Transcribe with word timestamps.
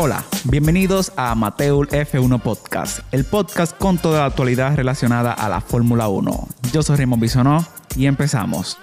Hola, 0.00 0.24
bienvenidos 0.44 1.12
a 1.16 1.34
Mateul 1.34 1.88
F1 1.88 2.40
Podcast, 2.40 3.00
el 3.12 3.24
podcast 3.24 3.76
con 3.76 3.98
toda 3.98 4.20
la 4.20 4.26
actualidad 4.26 4.76
relacionada 4.76 5.32
a 5.32 5.48
la 5.48 5.60
Fórmula 5.60 6.06
1. 6.06 6.48
Yo 6.72 6.82
soy 6.84 6.98
Raymond 6.98 7.20
Bisonó 7.20 7.66
y 7.96 8.06
empezamos. 8.06 8.78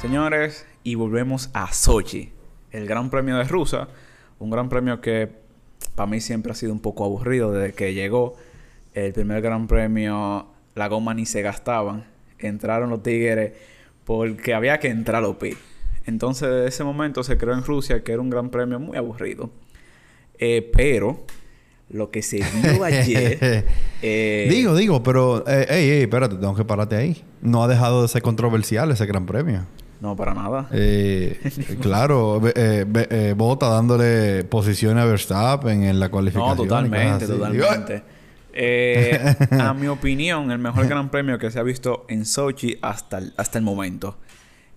Señores, 0.00 0.66
y 0.82 0.96
volvemos 0.96 1.50
a 1.52 1.72
Sochi, 1.72 2.32
el 2.72 2.88
Gran 2.88 3.10
Premio 3.10 3.36
de 3.36 3.44
Rusia, 3.44 3.86
un 4.40 4.50
gran 4.50 4.68
premio 4.68 5.00
que 5.00 5.30
para 5.94 6.10
mí 6.10 6.20
siempre 6.20 6.50
ha 6.50 6.56
sido 6.56 6.72
un 6.72 6.80
poco 6.80 7.04
aburrido 7.04 7.52
desde 7.52 7.72
que 7.72 7.94
llegó 7.94 8.34
el 8.94 9.12
primer 9.12 9.40
Gran 9.40 9.68
Premio, 9.68 10.48
la 10.74 10.88
goma 10.88 11.14
ni 11.14 11.26
se 11.26 11.42
gastaban, 11.42 12.06
entraron 12.40 12.90
los 12.90 13.04
tigres 13.04 13.52
porque 14.02 14.52
había 14.52 14.80
que 14.80 14.88
entrar 14.88 15.22
a 15.22 15.28
los. 15.28 15.36
Entonces, 16.06 16.48
desde 16.48 16.66
ese 16.66 16.82
momento 16.82 17.22
se 17.22 17.38
creó 17.38 17.54
en 17.54 17.62
Rusia 17.62 18.02
que 18.02 18.10
era 18.10 18.20
un 18.20 18.30
gran 18.30 18.50
premio 18.50 18.80
muy 18.80 18.96
aburrido. 18.96 19.48
Eh, 20.38 20.70
pero 20.74 21.24
lo 21.90 22.10
que 22.10 22.22
se 22.22 22.38
vio 22.38 22.84
ayer. 22.84 23.64
eh... 24.02 24.48
Digo, 24.50 24.74
digo, 24.74 25.02
pero. 25.02 25.44
Eh, 25.46 25.66
ey, 25.68 25.90
ey, 25.90 26.02
espérate, 26.02 26.36
tengo 26.36 26.54
que 26.54 26.64
pararte 26.64 26.96
ahí. 26.96 27.22
No 27.40 27.62
ha 27.62 27.68
dejado 27.68 28.02
de 28.02 28.08
ser 28.08 28.22
controversial 28.22 28.90
ese 28.90 29.06
gran 29.06 29.26
premio. 29.26 29.66
No, 30.00 30.16
para 30.16 30.34
nada. 30.34 30.68
Eh, 30.72 31.38
claro, 31.80 32.40
eh, 32.56 33.34
Bota 33.36 33.68
dándole 33.68 34.42
posición 34.42 34.98
a 34.98 35.04
Verstappen 35.04 35.84
en 35.84 36.00
la 36.00 36.08
cualificación. 36.08 36.56
No, 36.56 36.62
totalmente, 36.64 37.24
totalmente. 37.24 38.02
Eh, 38.52 39.36
a 39.52 39.72
mi 39.74 39.86
opinión, 39.88 40.50
el 40.50 40.58
mejor 40.58 40.88
gran 40.88 41.08
premio 41.08 41.38
que 41.38 41.52
se 41.52 41.60
ha 41.60 41.62
visto 41.62 42.04
en 42.08 42.26
Sochi 42.26 42.78
hasta 42.82 43.18
el, 43.18 43.32
hasta 43.36 43.58
el 43.58 43.64
momento. 43.64 44.16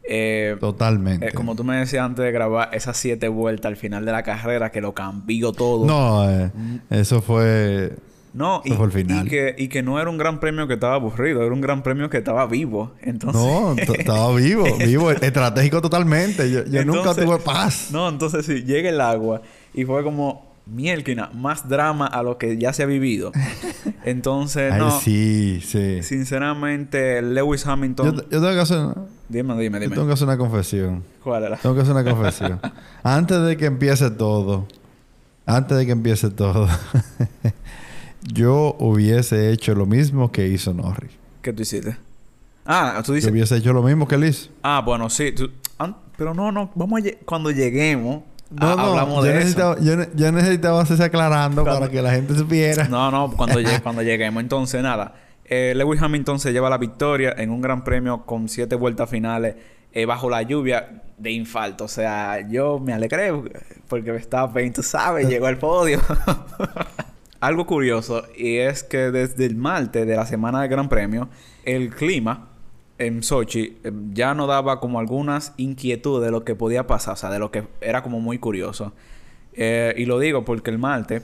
Eh, 0.07 0.55
Totalmente. 0.59 1.27
Eh, 1.27 1.31
como 1.31 1.55
tú 1.55 1.63
me 1.63 1.77
decías 1.77 2.05
antes 2.05 2.23
de 2.23 2.31
grabar, 2.31 2.69
esas 2.73 2.97
siete 2.97 3.27
vueltas 3.27 3.69
al 3.69 3.77
final 3.77 4.05
de 4.05 4.11
la 4.11 4.23
carrera 4.23 4.71
que 4.71 4.81
lo 4.81 4.93
cambió 4.93 5.51
todo. 5.51 5.85
No, 5.85 6.29
eh, 6.29 6.51
eso 6.89 7.21
fue. 7.21 7.93
No, 8.33 8.61
y, 8.65 8.71
fue 8.71 8.85
el 8.87 8.91
final. 8.91 9.25
Y, 9.25 9.29
que, 9.29 9.55
y 9.57 9.69
que 9.69 9.81
no 9.81 9.99
era 9.99 10.09
un 10.09 10.17
gran 10.17 10.41
premio 10.41 10.67
que 10.67 10.73
estaba 10.73 10.95
aburrido, 10.95 11.41
era 11.41 11.53
un 11.53 11.61
gran 11.61 11.81
premio 11.83 12.09
que 12.09 12.17
estaba 12.17 12.45
vivo. 12.47 12.91
Entonces... 13.01 13.41
No, 13.41 13.75
estaba 13.93 14.35
vivo, 14.35 14.65
vivo, 14.77 15.09
estratégico 15.09 15.81
totalmente. 15.81 16.51
Yo, 16.51 16.85
nunca 16.85 17.15
tuve 17.15 17.37
paz. 17.39 17.89
No, 17.91 18.09
entonces 18.09 18.45
sí, 18.45 18.63
llega 18.63 18.89
el 18.89 18.99
agua 18.99 19.41
y 19.73 19.85
fue 19.85 20.03
como, 20.03 20.53
mielquina, 20.65 21.29
más 21.33 21.69
drama 21.69 22.07
a 22.07 22.23
lo 22.23 22.37
que 22.37 22.57
ya 22.57 22.73
se 22.73 22.83
ha 22.83 22.85
vivido. 22.85 23.31
Entonces, 24.03 24.71
Ay, 24.71 24.79
no. 24.79 24.99
sí, 24.99 25.61
sí. 25.65 26.03
Sinceramente, 26.03 27.21
Lewis 27.21 27.65
Hamilton. 27.65 28.17
Yo, 28.17 28.21
yo 28.23 28.41
tengo 28.41 28.53
que 28.53 28.59
hacer. 28.59 28.87
Dime, 29.27 29.53
dime, 29.57 29.79
dime. 29.79 29.89
Yo 29.89 29.95
tengo 29.95 30.07
que 30.07 30.13
hacer 30.13 30.27
una 30.27 30.37
confesión. 30.37 31.03
¿Cuál 31.23 31.43
era? 31.43 31.57
Tengo 31.57 31.75
que 31.75 31.81
hacer 31.81 31.93
una 31.95 32.03
confesión. 32.03 32.59
antes 33.03 33.41
de 33.41 33.57
que 33.57 33.65
empiece 33.65 34.11
todo, 34.11 34.67
antes 35.45 35.77
de 35.77 35.85
que 35.85 35.91
empiece 35.91 36.29
todo, 36.29 36.67
yo 38.21 38.75
hubiese 38.79 39.51
hecho 39.51 39.73
lo 39.75 39.85
mismo 39.85 40.31
que 40.31 40.47
hizo 40.47 40.73
Norris. 40.73 41.11
¿Qué 41.41 41.53
tú 41.53 41.63
hiciste? 41.63 41.97
Ah, 42.65 43.01
tú 43.05 43.13
dices. 43.13 43.27
Yo 43.27 43.33
hubiese 43.33 43.57
hecho 43.57 43.73
lo 43.73 43.83
mismo 43.83 44.07
que 44.07 44.15
él 44.15 44.25
hizo. 44.25 44.49
Ah, 44.63 44.81
bueno, 44.85 45.09
sí. 45.09 45.33
pero 46.17 46.33
no, 46.33 46.51
no. 46.51 46.71
Vamos 46.75 47.01
a 47.01 47.25
cuando 47.25 47.51
lleguemos 47.51 48.23
no, 48.49 48.75
no, 48.75 48.83
hablamos 48.83 49.23
de 49.23 49.41
eso. 49.41 49.77
Yo, 49.79 49.95
yo, 50.13 50.31
necesitaba 50.31 50.81
hacerse 50.81 51.03
aclarando 51.03 51.63
para 51.63 51.89
que 51.89 52.01
la 52.01 52.11
gente 52.11 52.35
supiera. 52.35 52.87
No, 52.87 53.09
no, 53.11 53.31
cuando, 53.31 53.59
cuando 53.83 54.01
lleguemos. 54.01 54.41
Entonces, 54.41 54.81
nada. 54.81 55.15
Eh, 55.45 55.73
Lewis 55.75 56.01
Hamilton 56.01 56.39
se 56.39 56.51
lleva 56.51 56.69
la 56.69 56.77
victoria 56.77 57.33
en 57.37 57.51
un 57.51 57.61
gran 57.61 57.83
premio 57.83 58.25
con 58.25 58.49
siete 58.49 58.75
vueltas 58.75 59.09
finales 59.09 59.55
eh, 59.91 60.05
bajo 60.05 60.29
la 60.29 60.41
lluvia 60.41 61.03
de 61.17 61.31
infarto. 61.31 61.85
O 61.85 61.87
sea, 61.87 62.47
yo 62.49 62.79
me 62.79 62.93
alegré 62.93 63.31
porque 63.87 64.11
Verstappen, 64.11 64.73
tú 64.73 64.83
sabes, 64.83 65.27
llegó 65.29 65.47
al 65.47 65.57
podio. 65.57 66.01
Algo 67.39 67.65
curioso 67.65 68.23
y 68.35 68.57
es 68.57 68.83
que 68.83 69.11
desde 69.11 69.45
el 69.45 69.55
martes 69.55 70.07
de 70.07 70.15
la 70.15 70.25
semana 70.25 70.61
del 70.61 70.69
Gran 70.69 70.89
Premio, 70.89 71.29
el 71.63 71.91
clima 71.91 72.49
en 72.97 73.23
Sochi 73.23 73.77
eh, 73.83 73.91
ya 74.13 74.33
no 74.33 74.47
daba 74.47 74.79
como 74.79 74.99
algunas 74.99 75.53
inquietudes 75.57 76.25
de 76.25 76.31
lo 76.31 76.43
que 76.43 76.55
podía 76.55 76.87
pasar, 76.87 77.13
o 77.13 77.17
sea, 77.17 77.29
de 77.29 77.39
lo 77.39 77.51
que 77.51 77.67
era 77.81 78.03
como 78.03 78.19
muy 78.19 78.39
curioso. 78.39 78.93
Eh, 79.53 79.93
y 79.97 80.05
lo 80.05 80.19
digo 80.19 80.43
porque 80.43 80.71
el 80.71 80.77
martes 80.77 81.23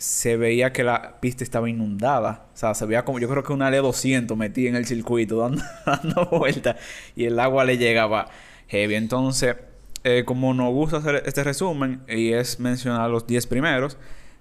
se 0.00 0.38
veía 0.38 0.72
que 0.72 0.82
la 0.82 1.20
pista 1.20 1.44
estaba 1.44 1.68
inundada. 1.68 2.46
O 2.54 2.56
sea, 2.56 2.72
se 2.72 2.86
veía 2.86 3.04
como, 3.04 3.18
yo 3.18 3.28
creo 3.28 3.42
que 3.42 3.52
una 3.52 3.70
L200 3.70 4.34
metí 4.34 4.66
en 4.66 4.74
el 4.74 4.86
circuito 4.86 5.36
dando, 5.40 5.62
dando 5.84 6.26
vueltas 6.26 6.76
y 7.14 7.26
el 7.26 7.38
agua 7.38 7.64
le 7.64 7.76
llegaba 7.76 8.28
heavy. 8.68 8.94
Entonces, 8.94 9.56
eh, 10.02 10.24
como 10.24 10.54
nos 10.54 10.72
gusta 10.72 10.96
hacer 10.96 11.22
este 11.26 11.44
resumen 11.44 12.00
y 12.08 12.32
es 12.32 12.58
mencionar 12.58 13.10
los 13.10 13.26
10 13.26 13.46
primeros, 13.46 13.98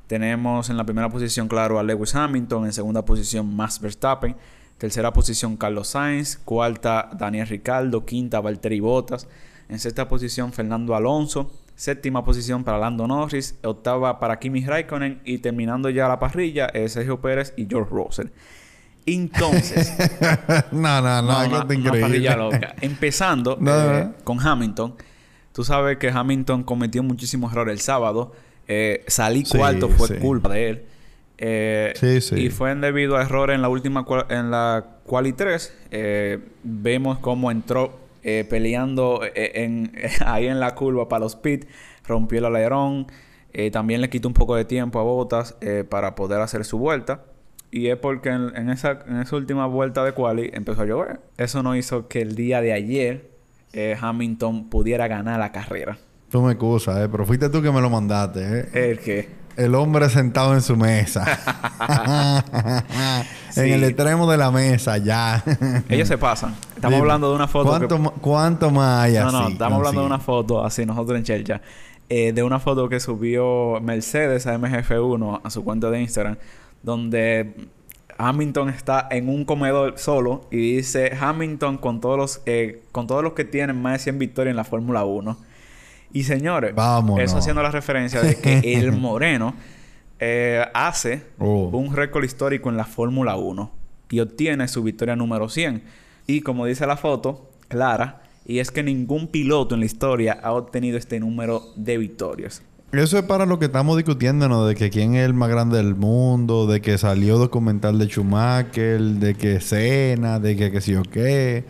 tenemos 0.07 0.69
en 0.69 0.77
la 0.77 0.85
primera 0.85 1.09
posición, 1.09 1.49
claro, 1.49 1.77
a 1.77 1.83
Lewis 1.83 2.15
Hamilton, 2.15 2.65
en 2.65 2.73
segunda 2.73 3.03
posición, 3.03 3.53
Max 3.53 3.81
Verstappen. 3.81 4.37
Tercera 4.77 5.11
posición 5.11 5.57
Carlos 5.57 5.89
Sainz. 5.89 6.37
Cuarta 6.37 7.09
Daniel 7.17 7.47
Ricardo. 7.47 8.05
Quinta 8.05 8.39
Valtteri 8.39 8.79
Bottas. 8.79 9.27
En 9.67 9.77
sexta 9.77 10.07
posición 10.07 10.53
Fernando 10.53 10.95
Alonso. 10.95 11.51
Séptima 11.79 12.25
posición 12.25 12.65
para 12.65 12.77
Lando 12.77 13.07
Norris. 13.07 13.57
Octava 13.63 14.19
para 14.19 14.37
Kimi 14.37 14.65
Raikkonen. 14.65 15.21
Y 15.23 15.37
terminando 15.37 15.89
ya 15.89 16.09
la 16.09 16.19
parrilla 16.19 16.65
es 16.65 16.91
Sergio 16.91 17.21
Pérez 17.21 17.53
y 17.55 17.67
George 17.69 17.89
Russell. 17.89 18.27
Entonces. 19.05 19.93
no, 20.73 21.01
no, 21.01 21.21
no, 21.21 21.47
no, 21.47 21.63
no 21.63 21.73
increíble. 21.73 22.01
parrilla 22.01 22.35
loca. 22.35 22.75
Empezando 22.81 23.57
eh, 23.65 24.09
con 24.25 24.45
Hamilton. 24.45 24.93
Tú 25.53 25.63
sabes 25.63 25.97
que 25.99 26.09
Hamilton 26.09 26.63
cometió 26.63 27.01
muchísimos 27.01 27.53
errores 27.53 27.71
el 27.71 27.79
sábado. 27.79 28.33
Eh, 28.67 29.05
salí 29.07 29.45
cuarto 29.45 29.87
fue 29.87 30.19
culpa 30.19 30.49
de 30.49 30.69
él. 30.69 30.85
Eh, 31.37 31.93
sí, 31.95 32.19
sí. 32.19 32.35
Y 32.41 32.49
fue 32.49 32.75
debido 32.75 33.15
a 33.15 33.21
errores 33.21 33.55
en 33.55 33.61
la 33.61 33.69
última 33.69 34.05
en 34.27 34.51
la 34.51 34.85
quali 35.05 35.31
3. 35.31 35.73
Eh, 35.91 36.39
vemos 36.61 37.19
cómo 37.19 37.51
entró 37.51 38.08
eh, 38.23 38.45
peleando 38.49 39.21
eh, 39.23 39.63
en, 39.63 39.93
ahí 40.25 40.47
en 40.47 40.59
la 40.59 40.75
curva 40.75 41.07
para 41.07 41.21
los 41.21 41.35
pits, 41.35 41.67
rompió 42.05 42.39
el 42.39 42.45
alerón. 42.45 43.07
también 43.71 44.01
le 44.01 44.09
quitó 44.09 44.27
un 44.27 44.33
poco 44.33 44.55
de 44.55 44.65
tiempo 44.65 44.99
a 44.99 45.03
Botas 45.03 45.57
para 45.89 46.15
poder 46.15 46.41
hacer 46.41 46.65
su 46.65 46.77
vuelta. 46.77 47.23
Y 47.71 47.87
es 47.87 47.97
porque 47.97 48.29
en, 48.29 48.69
esa, 48.69 48.99
en 49.07 49.17
esa 49.17 49.35
última 49.35 49.67
vuelta 49.67 50.03
de 50.03 50.13
quali 50.13 50.49
empezó 50.53 50.81
a 50.81 50.85
llover. 50.85 51.19
Eso 51.37 51.61
no 51.61 51.75
hizo 51.75 52.07
que 52.07 52.21
el 52.21 52.35
día 52.35 52.61
de 52.61 52.73
ayer 52.73 53.29
Hamilton 54.01 54.69
pudiera 54.69 55.07
ganar 55.07 55.39
la 55.39 55.51
carrera. 55.51 55.97
Tú 56.29 56.43
me 56.43 56.51
excusas, 56.51 56.97
¿eh? 56.97 57.09
Pero 57.09 57.25
fuiste 57.25 57.49
tú 57.49 57.61
que 57.61 57.71
me 57.71 57.81
lo 57.81 57.89
mandaste, 57.89 58.41
¿eh? 58.41 58.91
¿El 58.91 58.99
qué? 58.99 59.29
El 59.57 59.73
hombre 59.73 60.09
sentado 60.09 60.53
en 60.53 60.61
su 60.61 60.77
mesa. 60.77 61.25
En 63.55 63.73
el 63.73 63.83
extremo 63.83 64.29
de 64.29 64.37
la 64.37 64.51
mesa, 64.51 64.97
ya. 64.97 65.43
Ellos 65.89 66.07
se 66.07 66.17
pasan. 66.17 66.55
Estamos 66.79 67.01
hablando 67.01 67.29
de 67.29 67.35
una 67.35 67.47
foto. 67.47 67.69
¿Cuánto, 67.69 68.13
¿cuánto 68.21 68.71
más 68.71 69.03
hay 69.03 69.13
No, 69.15 69.31
no, 69.31 69.49
estamos 69.49 69.77
hablando 69.77 69.99
de 69.99 70.07
una 70.07 70.19
foto, 70.19 70.63
así 70.63 70.85
nosotros 70.85 71.17
en 71.17 71.25
Chelcha. 71.25 71.61
Eh, 72.07 72.31
de 72.31 72.41
una 72.41 72.59
foto 72.59 72.87
que 72.87 73.01
subió 73.01 73.81
Mercedes 73.81 74.47
a 74.47 74.57
MGF1 74.57 75.41
a 75.43 75.49
su 75.49 75.65
cuenta 75.65 75.91
de 75.91 75.99
Instagram, 75.99 76.37
donde 76.81 77.53
Hamilton 78.17 78.69
está 78.69 79.07
en 79.11 79.27
un 79.27 79.43
comedor 79.43 79.99
solo 79.99 80.47
y 80.51 80.75
dice 80.77 81.11
Hamilton 81.19 81.77
con 81.77 81.99
todos 81.99 82.17
los, 82.17 82.41
eh, 82.45 82.81
con 82.93 83.07
todos 83.07 83.23
los 83.23 83.33
que 83.33 83.43
tienen 83.43 83.81
más 83.81 83.93
de 83.93 83.99
100 83.99 84.17
victorias 84.17 84.51
en 84.51 84.57
la 84.57 84.63
Fórmula 84.63 85.03
1. 85.03 85.37
Y 86.13 86.23
señores, 86.23 86.73
eso 87.19 87.37
haciendo 87.37 87.61
la 87.61 87.71
referencia 87.71 88.21
de 88.21 88.37
que 88.37 88.59
el 88.73 88.93
Moreno 88.93 89.53
eh, 90.17 90.65
hace 90.73 91.23
oh. 91.39 91.69
un 91.73 91.93
récord 91.93 92.23
histórico 92.23 92.69
en 92.69 92.77
la 92.77 92.85
Fórmula 92.85 93.35
1 93.35 93.69
y 94.11 94.21
obtiene 94.21 94.67
su 94.69 94.81
victoria 94.81 95.17
número 95.17 95.49
100. 95.49 95.99
Y 96.29 96.41
como 96.41 96.67
dice 96.67 96.85
la 96.85 96.95
foto, 96.95 97.49
clara, 97.69 98.21
y 98.45 98.59
es 98.59 98.69
que 98.69 98.83
ningún 98.83 99.29
piloto 99.29 99.73
en 99.73 99.79
la 99.79 99.87
historia 99.87 100.39
ha 100.43 100.51
obtenido 100.51 100.95
este 100.95 101.19
número 101.19 101.63
de 101.75 101.97
victorias. 101.97 102.61
Eso 102.91 103.17
es 103.17 103.23
para 103.23 103.47
lo 103.47 103.57
que 103.57 103.65
estamos 103.65 103.97
discutiendo, 103.97 104.47
¿no? 104.47 104.67
De 104.67 104.75
que 104.75 104.91
quién 104.91 105.15
es 105.15 105.25
el 105.25 105.33
más 105.33 105.49
grande 105.49 105.77
del 105.77 105.95
mundo, 105.95 106.67
de 106.67 106.81
que 106.81 106.99
salió 106.99 107.39
documental 107.39 107.97
de 107.97 108.05
Schumacher, 108.05 109.01
de 109.01 109.33
que 109.33 109.59
cena, 109.59 110.39
de 110.39 110.55
que 110.55 110.69
qué 110.69 110.81
sé 110.81 110.91
yo 110.91 111.01
qué. 111.01 111.65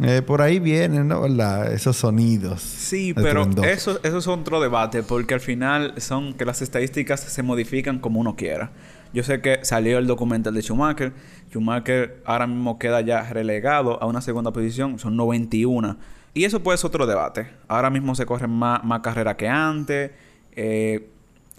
Eh, 0.00 0.22
por 0.22 0.40
ahí 0.40 0.58
vienen, 0.58 1.08
¿no? 1.08 1.26
Esos 1.66 1.98
sonidos. 1.98 2.62
Sí, 2.62 3.12
pero 3.12 3.46
eso, 3.62 4.00
eso 4.02 4.18
es 4.18 4.26
otro 4.26 4.58
debate, 4.62 5.02
porque 5.02 5.34
al 5.34 5.40
final 5.40 5.92
son 5.98 6.32
que 6.32 6.46
las 6.46 6.62
estadísticas 6.62 7.20
se 7.20 7.42
modifican 7.42 7.98
como 7.98 8.20
uno 8.20 8.36
quiera. 8.36 8.70
Yo 9.12 9.22
sé 9.22 9.40
que 9.40 9.60
salió 9.62 9.98
el 9.98 10.06
documental 10.06 10.54
de 10.54 10.62
Schumacher. 10.62 11.12
Schumacher 11.50 12.22
ahora 12.24 12.46
mismo 12.46 12.78
queda 12.78 13.00
ya 13.00 13.22
relegado 13.30 14.02
a 14.02 14.06
una 14.06 14.20
segunda 14.20 14.50
posición, 14.52 14.98
son 14.98 15.16
91. 15.16 15.96
Y 16.34 16.44
eso 16.44 16.60
puede 16.62 16.78
ser 16.78 16.88
otro 16.88 17.06
debate. 17.06 17.48
Ahora 17.68 17.90
mismo 17.90 18.14
se 18.14 18.26
corren 18.26 18.50
más, 18.50 18.84
más 18.84 19.00
carreras 19.00 19.36
que 19.36 19.48
antes. 19.48 20.10
Eh, 20.54 21.08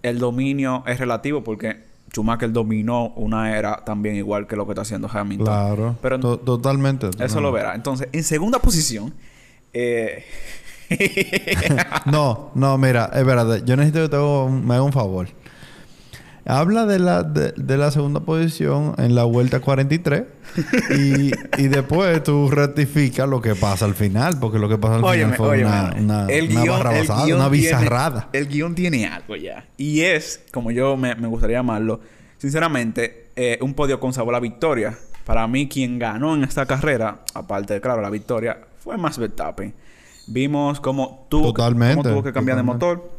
el 0.03 0.19
dominio 0.19 0.83
es 0.87 0.99
relativo 0.99 1.43
porque 1.43 1.83
Schumacher 2.11 2.51
dominó 2.51 3.07
una 3.15 3.57
era 3.57 3.83
también 3.85 4.15
igual 4.15 4.47
que 4.47 4.55
lo 4.55 4.65
que 4.65 4.71
está 4.71 4.81
haciendo 4.83 5.09
Hamilton. 5.11 5.45
Claro. 5.45 5.95
Pero 6.01 6.19
totalmente, 6.19 7.09
Eso 7.19 7.41
lo 7.41 7.51
verá. 7.51 7.75
Entonces, 7.75 8.07
en 8.11 8.23
segunda 8.23 8.59
posición, 8.59 9.13
eh, 9.73 10.23
no, 12.05 12.51
no, 12.55 12.77
mira, 12.77 13.09
es 13.13 13.25
verdad. 13.25 13.61
Yo 13.65 13.75
necesito 13.75 14.01
que 14.03 14.09
te 14.09 14.15
haga 14.15 14.43
un- 14.43 14.65
me 14.65 14.73
haga 14.75 14.83
un 14.83 14.93
favor. 14.93 15.27
Habla 16.49 16.85
de 16.87 16.97
la, 16.99 17.21
de, 17.23 17.51
de 17.55 17.77
la 17.77 17.91
segunda 17.91 18.21
posición 18.21 18.95
en 18.97 19.13
la 19.13 19.23
vuelta 19.23 19.59
43 19.59 20.23
y, 20.97 21.31
y 21.61 21.67
después 21.67 22.23
tú 22.23 22.49
rectificas 22.49 23.29
lo 23.29 23.39
que 23.39 23.53
pasa 23.55 23.85
al 23.85 23.93
final, 23.93 24.39
porque 24.39 24.57
lo 24.57 24.67
que 24.67 24.77
pasa 24.77 24.95
al 24.95 25.03
Óyeme, 25.03 25.33
final 25.33 25.37
fue 25.37 25.47
óyeme, 25.49 25.69
una, 25.69 25.93
una, 25.97 26.25
el 26.27 26.49
una 26.51 26.61
guion, 26.63 26.77
barra 26.79 26.93
el 26.99 27.07
basada, 27.07 27.25
guion 27.25 27.39
una 27.39 27.51
tiene- 27.51 27.67
bizarrada. 27.67 28.29
el 28.33 28.47
guion 28.47 28.73
tiene 28.75 29.05
algo 29.05 29.35
ya. 29.35 29.65
Y 29.77 30.01
es, 30.01 30.41
como 30.51 30.71
yo 30.71 30.97
me, 30.97 31.13
me 31.15 31.27
gustaría 31.27 31.57
llamarlo, 31.57 31.99
sinceramente, 32.39 33.27
eh, 33.35 33.59
un 33.61 33.73
podio 33.75 33.99
con 33.99 34.11
sabor 34.13 34.33
a 34.35 34.39
victoria. 34.39 34.97
Para 35.25 35.45
mí, 35.47 35.67
quien 35.69 35.99
ganó 35.99 36.33
en 36.35 36.43
esta 36.43 36.65
carrera, 36.65 37.19
aparte 37.35 37.75
de, 37.75 37.81
claro, 37.81 38.01
la 38.01 38.09
victoria, 38.09 38.57
fue 38.79 38.97
Max 38.97 39.19
Verstappen. 39.19 39.73
Vimos 40.27 40.79
cómo 40.79 41.27
tuvo, 41.29 41.53
Totalmente, 41.53 41.95
cómo 41.97 42.09
tuvo 42.09 42.23
que 42.23 42.33
cambiar 42.33 42.57
totalmente. 42.57 42.85
de 42.87 42.91
motor. 42.95 43.18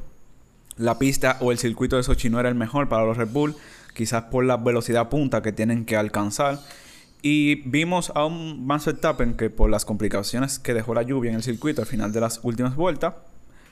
La 0.81 0.99
pista 0.99 1.37
o 1.41 1.53
el 1.53 1.59
circuito 1.59 1.97
de 1.97 2.03
Sochi 2.03 2.31
no 2.31 2.41
era 2.41 2.49
el 2.49 2.55
mejor 2.55 2.89
para 2.89 3.05
los 3.05 3.19
Red 3.19 3.29
Bull, 3.29 3.55
quizás 3.93 4.23
por 4.25 4.47
la 4.47 4.57
velocidad 4.57 5.11
punta 5.11 5.43
que 5.43 5.53
tienen 5.53 5.85
que 5.85 5.95
alcanzar. 5.95 6.59
Y 7.21 7.57
vimos 7.69 8.11
a 8.15 8.25
un 8.25 8.67
Max 8.67 8.87
Verstappen 8.87 9.35
que 9.35 9.51
por 9.51 9.69
las 9.69 9.85
complicaciones 9.85 10.59
que 10.59 10.73
dejó 10.73 10.95
la 10.95 11.03
lluvia 11.03 11.33
en 11.33 11.37
el 11.37 11.43
circuito 11.43 11.83
al 11.83 11.87
final 11.87 12.13
de 12.13 12.23
las 12.23 12.41
últimas 12.45 12.77
vueltas, 12.77 13.13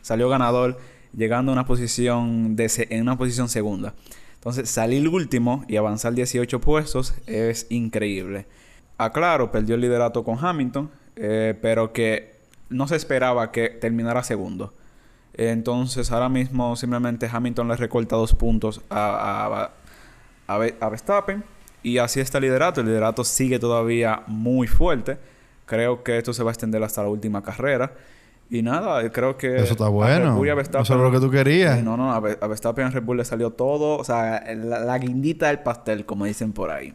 salió 0.02 0.28
ganador 0.28 0.78
llegando 1.16 1.50
a 1.50 1.54
una 1.54 1.64
posición 1.64 2.56
de 2.56 2.70
en 2.90 3.00
una 3.00 3.16
posición 3.16 3.48
segunda. 3.48 3.94
Entonces, 4.34 4.68
salir 4.68 5.08
último 5.08 5.64
y 5.66 5.78
avanzar 5.78 6.12
18 6.12 6.60
puestos 6.60 7.14
es 7.26 7.66
increíble. 7.70 8.44
Aclaro, 8.98 9.50
perdió 9.50 9.76
el 9.76 9.80
liderato 9.80 10.24
con 10.24 10.44
Hamilton, 10.44 10.90
eh, 11.16 11.58
pero 11.62 11.90
que 11.94 12.34
no 12.68 12.86
se 12.86 12.96
esperaba 12.96 13.50
que 13.50 13.70
terminara 13.70 14.22
segundo. 14.22 14.74
Entonces, 15.38 16.10
ahora 16.12 16.28
mismo 16.28 16.74
simplemente 16.76 17.28
Hamilton 17.32 17.68
le 17.68 17.76
recorta 17.76 18.16
dos 18.16 18.34
puntos 18.34 18.80
a, 18.90 19.70
a, 20.48 20.54
a, 20.54 20.58
Ve- 20.58 20.74
a 20.80 20.88
Verstappen. 20.88 21.44
Y 21.82 21.98
así 21.98 22.18
está 22.20 22.38
el 22.38 22.42
liderato. 22.44 22.80
El 22.80 22.88
liderato 22.88 23.22
sigue 23.24 23.58
todavía 23.60 24.24
muy 24.26 24.66
fuerte. 24.66 25.16
Creo 25.64 26.02
que 26.02 26.18
esto 26.18 26.32
se 26.32 26.42
va 26.42 26.50
a 26.50 26.52
extender 26.52 26.82
hasta 26.82 27.02
la 27.02 27.08
última 27.08 27.42
carrera. 27.42 27.92
Y 28.50 28.62
nada, 28.62 29.08
creo 29.12 29.36
que... 29.36 29.56
Eso 29.56 29.72
está 29.74 29.88
bueno. 29.88 30.32
A 30.78 30.82
Eso 30.82 30.94
es 30.94 31.00
lo 31.00 31.10
que 31.12 31.20
tú 31.20 31.30
querías. 31.30 31.82
No, 31.84 31.96
no, 31.96 32.12
a, 32.12 32.18
Ver- 32.18 32.38
a 32.40 32.46
Verstappen 32.48 32.86
a 32.86 32.90
Red 32.90 33.02
Bull 33.04 33.18
le 33.18 33.24
salió 33.24 33.50
todo. 33.50 33.96
O 33.96 34.04
sea, 34.04 34.42
la, 34.56 34.80
la 34.80 34.98
guindita 34.98 35.46
del 35.48 35.60
pastel, 35.60 36.04
como 36.04 36.24
dicen 36.24 36.52
por 36.52 36.70
ahí. 36.70 36.92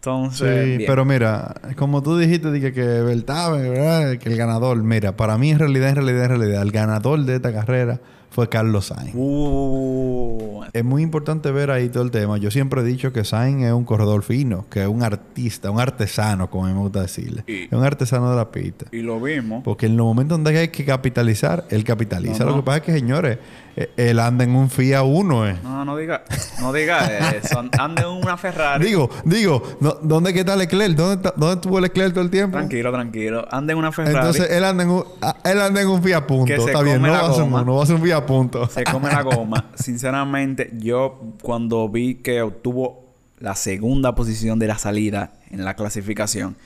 Entonces, 0.00 0.78
Sí, 0.78 0.84
pero 0.86 1.04
mira, 1.04 1.54
como 1.76 2.02
tú 2.02 2.16
dijiste, 2.16 2.50
dije 2.50 2.72
que 2.72 2.80
Verstappen, 2.80 3.70
¿verdad? 3.70 4.16
Que 4.16 4.30
el 4.30 4.36
ganador, 4.38 4.82
mira, 4.82 5.14
para 5.14 5.36
mí 5.36 5.50
en 5.50 5.58
realidad, 5.58 5.90
en 5.90 5.96
realidad, 5.96 6.24
en 6.24 6.28
realidad, 6.30 6.62
el 6.62 6.70
ganador 6.70 7.22
de 7.26 7.36
esta 7.36 7.52
carrera 7.52 8.00
fue 8.40 8.48
Carlos 8.48 8.86
Sainz. 8.86 9.12
Uh, 9.14 10.62
Es 10.72 10.84
muy 10.84 11.02
importante 11.02 11.50
ver 11.50 11.70
ahí 11.70 11.88
todo 11.90 12.02
el 12.04 12.10
tema. 12.10 12.38
Yo 12.38 12.50
siempre 12.50 12.80
he 12.80 12.84
dicho 12.84 13.12
que 13.12 13.24
Sainz 13.24 13.64
es 13.66 13.72
un 13.72 13.84
corredor 13.84 14.22
fino, 14.22 14.64
que 14.70 14.80
es 14.82 14.88
un 14.88 15.02
artista, 15.02 15.70
un 15.70 15.78
artesano, 15.80 16.48
como 16.48 16.64
me 16.66 16.72
gusta 16.74 17.02
decirle. 17.02 17.44
Y- 17.46 17.64
Es 17.64 17.72
un 17.72 17.84
artesano 17.84 18.30
de 18.30 18.36
la 18.36 18.50
pista. 18.50 18.86
y 18.92 19.02
lo 19.02 19.20
vimos. 19.20 19.62
Porque 19.62 19.86
en 19.86 19.96
los 19.98 20.06
momentos 20.06 20.38
donde 20.38 20.58
hay 20.58 20.68
que 20.68 20.84
capitalizar, 20.86 21.64
él 21.70 21.84
capitaliza. 21.84 22.44
No, 22.44 22.50
Lo 22.50 22.56
que 22.56 22.62
pasa 22.62 22.78
es 22.78 22.82
que, 22.84 22.92
señores, 22.92 23.38
eh, 23.76 23.90
él 23.96 24.18
anda 24.18 24.44
en 24.44 24.54
un 24.56 24.70
FIA 24.70 25.02
1, 25.02 25.46
eh. 25.48 25.56
No, 25.62 25.84
no 25.84 25.96
diga, 25.96 26.22
no 26.60 26.72
diga 26.72 27.30
eso. 27.30 27.62
Ande 27.78 28.02
en 28.02 28.08
una 28.08 28.36
Ferrari. 28.36 28.84
Digo, 28.86 29.10
digo, 29.24 29.62
no- 29.80 29.96
¿dónde 30.02 30.32
que 30.32 30.40
está 30.40 30.56
Leclerc? 30.56 30.96
¿Dónde, 30.96 31.14
está- 31.16 31.34
¿Dónde 31.36 31.54
estuvo 31.56 31.78
Leclerc 31.80 32.12
todo 32.14 32.24
el 32.24 32.30
tiempo? 32.30 32.56
Tranquilo, 32.56 32.90
tranquilo. 32.92 33.44
Ande 33.50 33.72
en 33.72 33.78
una 33.78 33.92
Ferrari. 33.92 34.16
Entonces 34.16 34.50
él 34.50 34.64
anda 34.64 34.84
en 34.84 34.90
un, 34.90 35.04
ah, 35.20 35.36
él 35.44 35.60
anda 35.60 35.80
en 35.82 35.88
un 35.88 36.02
FIA 36.02 36.26
punto. 36.26 36.46
Que 36.46 36.56
se 36.60 36.66
Está 36.70 36.82
bien, 36.82 37.00
no 37.02 37.08
la 37.08 37.22
va, 37.22 37.28
a 37.28 37.32
ser, 37.34 37.46
no 37.46 37.74
va 37.76 37.82
a 37.82 37.86
ser 37.86 37.96
un 37.96 38.02
FIA 38.02 38.24
punto. 38.26 38.29
se 38.70 38.84
come 38.84 39.10
la 39.10 39.22
goma. 39.22 39.70
Sinceramente, 39.74 40.70
yo 40.78 41.20
cuando 41.42 41.88
vi 41.88 42.16
que 42.16 42.42
obtuvo 42.42 43.14
la 43.38 43.54
segunda 43.54 44.14
posición 44.14 44.58
de 44.58 44.66
la 44.66 44.78
salida 44.78 45.32
en 45.50 45.64
la 45.64 45.74
clasificación, 45.74 46.56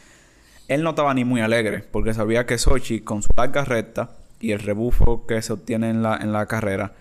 él 0.68 0.82
no 0.82 0.90
estaba 0.90 1.14
ni 1.14 1.24
muy 1.24 1.40
alegre 1.40 1.84
porque 1.90 2.14
sabía 2.14 2.46
que 2.46 2.58
Sochi, 2.58 3.00
con 3.00 3.22
su 3.22 3.28
larga 3.36 3.64
recta 3.64 4.10
y 4.40 4.52
el 4.52 4.60
rebufo 4.60 5.26
que 5.26 5.40
se 5.42 5.52
obtiene 5.52 5.90
en 5.90 6.02
la, 6.02 6.16
en 6.16 6.32
la 6.32 6.46
carrera, 6.46 6.92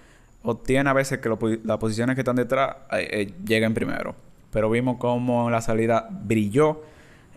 obtiene 0.43 0.89
a 0.89 0.93
veces 0.93 1.19
que 1.19 1.29
las 1.63 1.77
posiciones 1.77 2.15
que 2.15 2.21
están 2.21 2.35
detrás 2.35 2.75
eh, 2.91 3.07
eh, 3.11 3.33
lleguen 3.45 3.73
primero. 3.73 4.15
Pero 4.51 4.69
vimos 4.69 4.97
cómo 4.97 5.49
la 5.49 5.61
salida 5.61 6.07
brilló, 6.11 6.83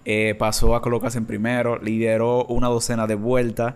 eh, 0.04 0.36
pasó 0.38 0.76
a 0.76 0.82
colocarse 0.82 1.18
en 1.18 1.26
primero, 1.26 1.78
lideró 1.78 2.44
una 2.44 2.68
docena 2.68 3.06
de 3.06 3.16
vueltas. 3.16 3.74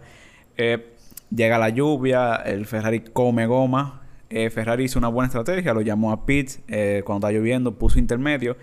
Eh, 0.56 0.94
llega 1.34 1.58
la 1.58 1.68
lluvia, 1.70 2.36
el 2.36 2.66
Ferrari 2.66 3.00
come 3.00 3.46
goma. 3.46 4.02
Eh, 4.28 4.50
Ferrari 4.50 4.84
hizo 4.84 4.98
una 4.98 5.08
buena 5.08 5.26
estrategia, 5.26 5.74
lo 5.74 5.80
llamó 5.80 6.12
a 6.12 6.24
pits 6.24 6.60
eh, 6.68 7.02
cuando 7.04 7.26
está 7.26 7.36
lloviendo, 7.36 7.74
puso 7.74 7.98
intermedio 7.98 8.56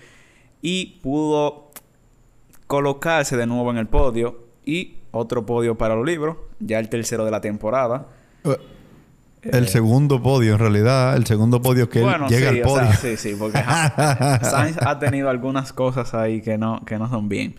y 0.62 1.00
pudo 1.02 1.72
colocarse 2.68 3.36
de 3.38 3.46
nuevo 3.48 3.70
en 3.72 3.78
el 3.78 3.88
podio 3.88 4.40
y 4.66 4.96
otro 5.12 5.46
podio 5.46 5.78
para 5.78 5.96
los 5.96 6.06
libros, 6.06 6.38
ya 6.60 6.80
el 6.80 6.90
tercero 6.90 7.26
de 7.26 7.32
la 7.32 7.42
temporada. 7.42 8.08
El 9.42 9.68
segundo 9.68 10.22
podio, 10.22 10.54
en 10.54 10.60
realidad. 10.60 11.16
El 11.16 11.26
segundo 11.26 11.62
podio 11.62 11.90
que 11.90 12.00
él 12.00 12.06
Bueno, 12.06 12.28
llega 12.28 12.52
sí, 12.52 12.60
al 12.60 12.66
o 12.66 12.68
podio. 12.68 12.94
sea, 12.94 12.96
sí, 12.96 13.18
sí, 13.18 13.36
porque 13.38 13.58
Sainz 14.42 14.78
ha 14.82 15.00
tenido 15.00 15.30
algunas 15.30 15.74
cosas 15.74 16.14
ahí 16.14 16.42
que 16.42 16.58
no, 16.58 16.84
que 16.86 16.98
no 16.98 17.10
son 17.10 17.30
bien. 17.30 17.56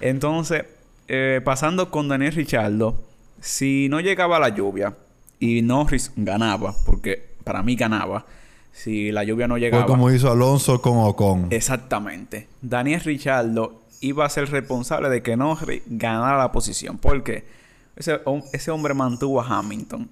Entonces, 0.00 0.64
eh, 1.06 1.40
pasando 1.44 1.90
con 1.90 2.08
Daniel 2.08 2.32
Richardo, 2.34 2.96
si 3.40 3.88
no 3.88 4.00
llegaba 4.00 4.38
la 4.38 4.48
lluvia 4.50 4.94
y 5.40 5.62
Norris 5.62 6.12
ganaba, 6.16 6.74
porque 6.84 7.28
para 7.44 7.62
mí 7.62 7.76
ganaba, 7.76 8.26
si 8.72 9.10
la 9.12 9.24
lluvia 9.24 9.48
no 9.48 9.54
Fue 9.54 9.60
llegaba. 9.60 9.86
como 9.86 10.10
hizo 10.10 10.30
Alonso 10.30 10.80
con 10.80 10.98
Ocon. 10.98 11.46
Exactamente. 11.50 12.48
Daniel 12.62 13.00
Richardo 13.00 13.80
iba 14.00 14.24
a 14.24 14.28
ser 14.28 14.50
responsable 14.50 15.08
de 15.08 15.22
que 15.22 15.36
Norris 15.36 15.82
ganara 15.86 16.38
la 16.38 16.52
posición. 16.52 16.98
Porque 16.98 17.44
ese, 17.96 18.22
hom- 18.24 18.44
ese 18.52 18.70
hombre 18.70 18.94
mantuvo 18.94 19.40
a 19.40 19.58
Hamilton 19.58 20.08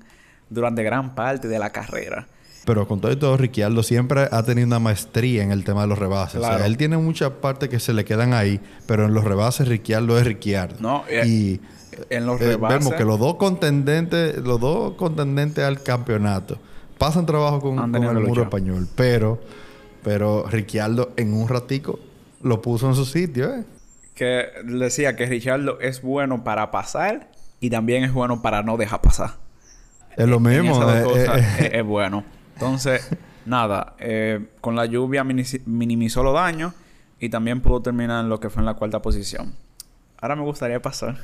durante 0.51 0.83
gran 0.83 1.15
parte 1.15 1.47
de 1.49 1.59
la 1.59 1.71
carrera. 1.71 2.27
Pero 2.65 2.89
con 2.89 3.01
todo 3.01 3.13
y 3.13 3.17
todo, 3.17 3.37
Ricciardo 3.37 3.85
siempre 3.85 4.27
ha 4.33 4.43
tenido 4.43 4.67
una 4.67 4.81
maestría 4.81 5.45
en 5.45 5.53
el 5.53 5.63
tema 5.63 5.83
de 5.83 5.87
los 5.89 5.99
rebases. 6.01 6.37
O 6.37 6.41
Claro. 6.41 6.59
sea, 6.59 6.67
él 6.67 6.77
tiene 6.77 6.97
muchas 6.97 7.31
partes 7.31 7.69
que 7.69 7.79
se 7.79 7.93
le 7.93 8.05
quedan 8.05 8.33
ahí, 8.33 8.61
pero 8.87 9.05
en 9.05 9.15
los 9.15 9.23
rebases 9.23 9.69
Ricciardo 9.69 10.19
es 10.19 10.25
Ricciardo. 10.27 10.75
No, 10.81 11.05
eh, 11.09 11.23
y 11.25 11.61
En 12.11 12.27
los 12.27 12.41
eh, 12.41 12.53
rebases. 12.53 12.79
vemos 12.79 12.95
que 12.95 13.05
los 13.05 13.19
dos 13.19 13.37
contendentes, 13.37 14.39
los 14.39 14.61
dos 14.61 14.95
contendentes 14.95 15.65
al 15.65 15.83
campeonato 15.83 16.59
pasan 16.99 17.27
trabajo 17.27 17.61
con, 17.61 17.95
el 17.95 18.21
muro 18.21 18.43
español, 18.43 18.89
pero 18.95 19.41
pero 20.03 20.45
Ricciardo 20.49 21.13
en 21.17 21.33
un 21.35 21.49
ratico 21.49 21.99
lo 22.43 22.63
puso 22.63 22.89
en 22.89 22.95
su 22.95 23.05
sitio, 23.05 23.53
¿eh? 23.55 23.65
que 24.15 24.47
decía 24.65 25.17
que 25.17 25.27
Richardo 25.27 25.81
es 25.81 26.01
bueno 26.01 26.45
para 26.45 26.71
pasar 26.71 27.31
y 27.61 27.71
también 27.71 28.05
es 28.05 28.13
bueno 28.13 28.41
para 28.41 28.63
no 28.63 28.77
dejar 28.77 29.01
pasar. 29.03 29.31
Es 30.17 30.27
lo 30.29 30.37
En 30.37 30.43
mismo. 30.45 30.73
esas 30.77 31.05
dos 31.05 31.17
eh, 31.19 31.27
cosas 31.27 31.39
eh, 31.39 31.67
es, 31.67 31.75
es 31.75 31.85
bueno. 31.85 32.25
Entonces, 32.55 33.11
nada, 33.47 33.95
eh, 33.99 34.47
con 34.61 34.77
la 34.77 34.87
lluvia 34.87 35.25
mini- 35.25 35.61
minimizó 35.67 36.23
los 36.23 36.33
daños 36.35 36.73
y 37.21 37.29
también 37.29 37.61
pudo 37.61 37.83
terminar 37.83 38.23
en 38.23 38.31
lo 38.31 38.41
que 38.41 38.49
fue 38.49 38.61
en 38.63 38.67
la 38.67 38.75
cuarta 38.75 39.03
posición. 39.03 39.55
Ahora 40.19 40.37
me 40.37 40.43
gustaría 40.43 40.81
pasar 40.81 41.19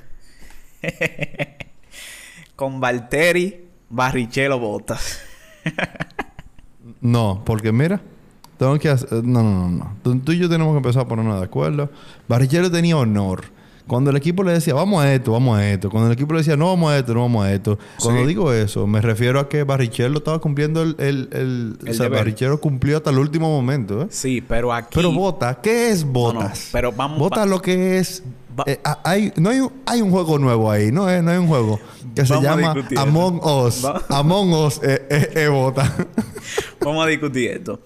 con 2.56 2.80
Valtteri 2.80 3.68
Barrichello 3.90 4.58
Botas. 4.58 5.20
No, 7.00 7.42
porque 7.44 7.72
mira, 7.72 8.00
tengo 8.58 8.78
que 8.78 8.88
hacer. 8.88 9.24
No, 9.24 9.42
no, 9.42 9.68
no, 9.68 9.70
no. 9.70 9.96
Tú, 10.02 10.18
tú 10.20 10.32
y 10.32 10.38
yo 10.38 10.48
tenemos 10.48 10.72
que 10.72 10.78
empezar 10.78 11.02
a 11.02 11.08
ponernos 11.08 11.38
de 11.38 11.44
acuerdo. 11.44 11.90
Barrichello 12.28 12.70
tenía 12.70 12.96
honor. 12.96 13.44
Cuando 13.92 14.08
el 14.10 14.16
equipo 14.16 14.42
le 14.42 14.52
decía, 14.54 14.72
vamos 14.72 15.04
a 15.04 15.12
esto, 15.12 15.32
vamos 15.32 15.58
a 15.58 15.68
esto. 15.70 15.90
Cuando 15.90 16.06
el 16.06 16.14
equipo 16.14 16.32
le 16.32 16.38
decía, 16.38 16.56
no 16.56 16.68
vamos 16.68 16.90
a 16.90 16.96
esto, 16.98 17.12
no 17.12 17.20
vamos 17.20 17.44
a 17.44 17.52
esto. 17.52 17.78
Cuando 18.00 18.22
Sí. 18.22 18.26
digo 18.28 18.50
eso, 18.50 18.86
me 18.86 19.02
refiero 19.02 19.38
a 19.38 19.50
que 19.50 19.64
Barrichello 19.64 20.16
estaba 20.16 20.38
cumpliendo 20.38 20.80
el. 20.80 20.96
el, 20.98 21.28
el- 21.32 21.76
El 21.84 21.90
o 21.90 21.92
sea. 21.92 22.08
Barrichello 22.08 22.58
cumplió 22.58 22.96
hasta 22.96 23.10
el 23.10 23.18
último 23.18 23.50
momento, 23.50 24.00
¿eh? 24.04 24.06
Sí, 24.08 24.40
pero 24.40 24.72
aquí... 24.72 24.88
Pero 24.94 25.12
Bota, 25.12 25.60
¿qué 25.60 25.90
es 25.90 26.06
no, 26.06 26.12
Botas? 26.12 26.70
pero 26.72 26.90
vamos- 26.90 27.18
Bota 27.18 27.40
va- 27.40 27.46
lo 27.46 27.60
que 27.60 27.98
es. 27.98 28.22
Va- 28.58 28.64
eh, 28.66 28.80
hay, 29.04 29.30
no 29.36 29.50
hay, 29.50 29.60
un- 29.60 29.72
hay 29.84 30.00
un 30.00 30.10
juego 30.10 30.38
nuevo 30.38 30.70
ahí, 30.70 30.90
¿no? 30.90 31.10
es? 31.10 31.22
no 31.22 31.30
hay 31.30 31.36
un 31.36 31.48
juego 31.48 31.78
que 32.14 32.24
se 32.24 32.40
llama. 32.40 32.74
Among 32.96 33.40
Us. 33.44 33.84
Va- 33.84 34.02
Among 34.08 34.54
Us 34.54 34.80
eh, 34.82 35.06
eh, 35.10 35.30
eh, 35.34 35.48
Bota. 35.48 35.94
Vamos 36.80 37.04
a 37.04 37.08
discutir 37.08 37.50
esto. 37.50 37.78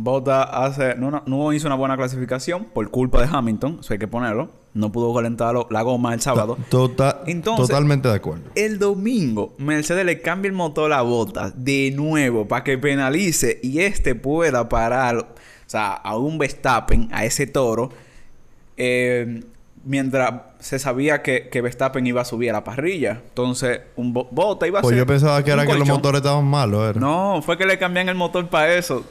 Bota 0.00 0.44
hace, 0.44 0.94
no, 0.94 1.52
hizo 1.52 1.66
una 1.66 1.74
buena 1.74 1.96
clasificación 1.96 2.66
por 2.72 2.88
culpa 2.88 3.20
de 3.20 3.28
Hamilton, 3.30 3.78
eso 3.80 3.92
hay 3.92 3.98
que 3.98 4.06
ponerlo. 4.06 4.48
No 4.72 4.92
pudo 4.92 5.12
calentar 5.12 5.56
la 5.70 5.82
goma 5.82 6.14
el 6.14 6.20
sábado. 6.20 6.56
Tota- 6.70 7.22
Entonces- 7.26 7.66
totalmente 7.66 8.06
de 8.08 8.14
acuerdo. 8.14 8.44
El 8.54 8.78
domingo, 8.78 9.54
Mercedes 9.58 10.04
le 10.06 10.20
cambia 10.20 10.48
el 10.50 10.54
motor 10.54 10.92
a 10.92 11.02
Bottas 11.02 11.52
de 11.64 11.90
nuevo 11.96 12.46
para 12.46 12.62
que 12.62 12.78
penalice 12.78 13.58
y 13.60 13.80
este 13.80 14.14
pueda 14.14 14.68
parar, 14.68 15.16
o 15.16 15.26
sea, 15.66 15.94
a 15.94 16.16
un 16.16 16.38
Verstappen, 16.38 17.08
a 17.10 17.24
ese 17.24 17.48
toro, 17.48 17.90
eh, 18.76 19.42
mientras 19.84 20.34
se 20.60 20.78
sabía 20.78 21.22
que, 21.22 21.48
que 21.48 21.60
Verstappen 21.60 22.06
iba 22.06 22.20
a 22.20 22.24
subir 22.24 22.50
a 22.50 22.52
la 22.52 22.64
parrilla. 22.64 23.20
Entonces, 23.28 23.80
un 23.96 24.12
bo- 24.12 24.28
bota 24.30 24.66
iba 24.66 24.78
a 24.78 24.82
Pues 24.82 24.92
ser 24.92 24.98
yo 24.98 25.06
pensaba 25.06 25.42
que 25.42 25.50
era 25.50 25.66
que 25.66 25.74
los 25.74 25.88
motores 25.88 26.18
estaban 26.20 26.44
malos, 26.44 26.88
era. 26.90 27.00
No, 27.00 27.40
fue 27.42 27.56
que 27.58 27.64
le 27.66 27.78
cambian 27.78 28.08
el 28.08 28.14
motor 28.14 28.46
para 28.48 28.74
eso. 28.74 29.04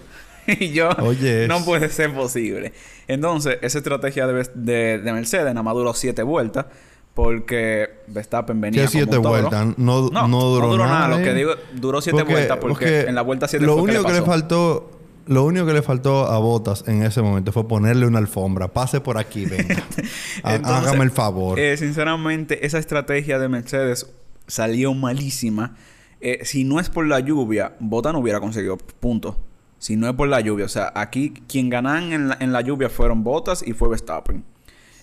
y 0.59 0.71
yo, 0.71 0.89
Oye, 0.99 1.47
no 1.47 1.63
puede 1.63 1.89
ser 1.89 2.13
posible. 2.13 2.73
Entonces, 3.07 3.57
esa 3.61 3.77
estrategia 3.77 4.27
de, 4.27 4.49
de, 4.55 4.99
de 4.99 5.13
Mercedes 5.13 5.45
nada 5.45 5.63
más 5.63 5.73
duró 5.73 5.93
siete 5.93 6.23
vueltas 6.23 6.65
porque 7.13 7.89
Verstappen 8.07 8.61
venía 8.61 8.83
¿Qué 8.83 8.87
siete 8.89 9.17
vueltas? 9.17 9.75
No, 9.77 10.09
no, 10.11 10.27
No, 10.27 10.41
duró, 10.49 10.77
nada. 10.77 11.07
Lo 11.07 11.17
¿eh? 11.17 11.23
que 11.23 11.33
digo, 11.33 11.53
duró 11.73 11.99
siete 11.99 12.21
vueltas 12.21 12.57
porque, 12.57 13.01
en 13.01 13.15
la 13.15 13.23
vuelta 13.23 13.47
siete 13.47 13.65
lo 13.65 13.73
fue 13.73 13.81
único 13.83 14.03
que 14.03 14.09
que 14.09 14.19
le 14.19 14.21
faltó 14.21 14.91
lo 15.25 15.43
único 15.43 15.65
que 15.65 15.73
le 15.73 15.81
faltó 15.81 16.27
a 16.27 16.37
Botas 16.37 16.83
en 16.87 17.03
ese 17.03 17.21
momento 17.21 17.51
fue 17.51 17.67
ponerle 17.67 18.05
una 18.05 18.19
alfombra. 18.19 18.71
Pase 18.71 19.01
por 19.01 19.17
aquí, 19.17 19.45
venga. 19.45 19.83
Entonces, 20.43 20.87
Hágame 20.87 21.03
el 21.03 21.11
favor. 21.11 21.59
eh, 21.59 21.75
sinceramente, 21.75 22.65
esa 22.65 22.77
estrategia 22.77 23.39
de 23.39 23.49
Mercedes 23.49 24.07
salió 24.45 24.93
malísima. 24.93 25.75
Eh, 26.21 26.39
si 26.43 26.63
no 26.63 26.79
es 26.79 26.89
por 26.89 27.07
la 27.07 27.19
lluvia, 27.19 27.73
Bota 27.79 28.13
no 28.13 28.19
hubiera 28.19 28.39
conseguido 28.39 28.77
puntos. 28.77 29.35
Si 29.79 29.95
no 29.95 30.07
es 30.09 30.15
por 30.15 30.27
la 30.27 30.41
lluvia. 30.41 30.65
O 30.65 30.69
sea, 30.69 30.91
aquí 30.95 31.33
quien 31.47 31.69
ganan 31.69 32.11
en 32.13 32.29
la, 32.29 32.37
en 32.39 32.51
la 32.51 32.61
lluvia 32.61 32.89
fueron 32.89 33.23
Bottas 33.23 33.65
y 33.65 33.73
fue 33.73 33.89
Verstappen. 33.89 34.43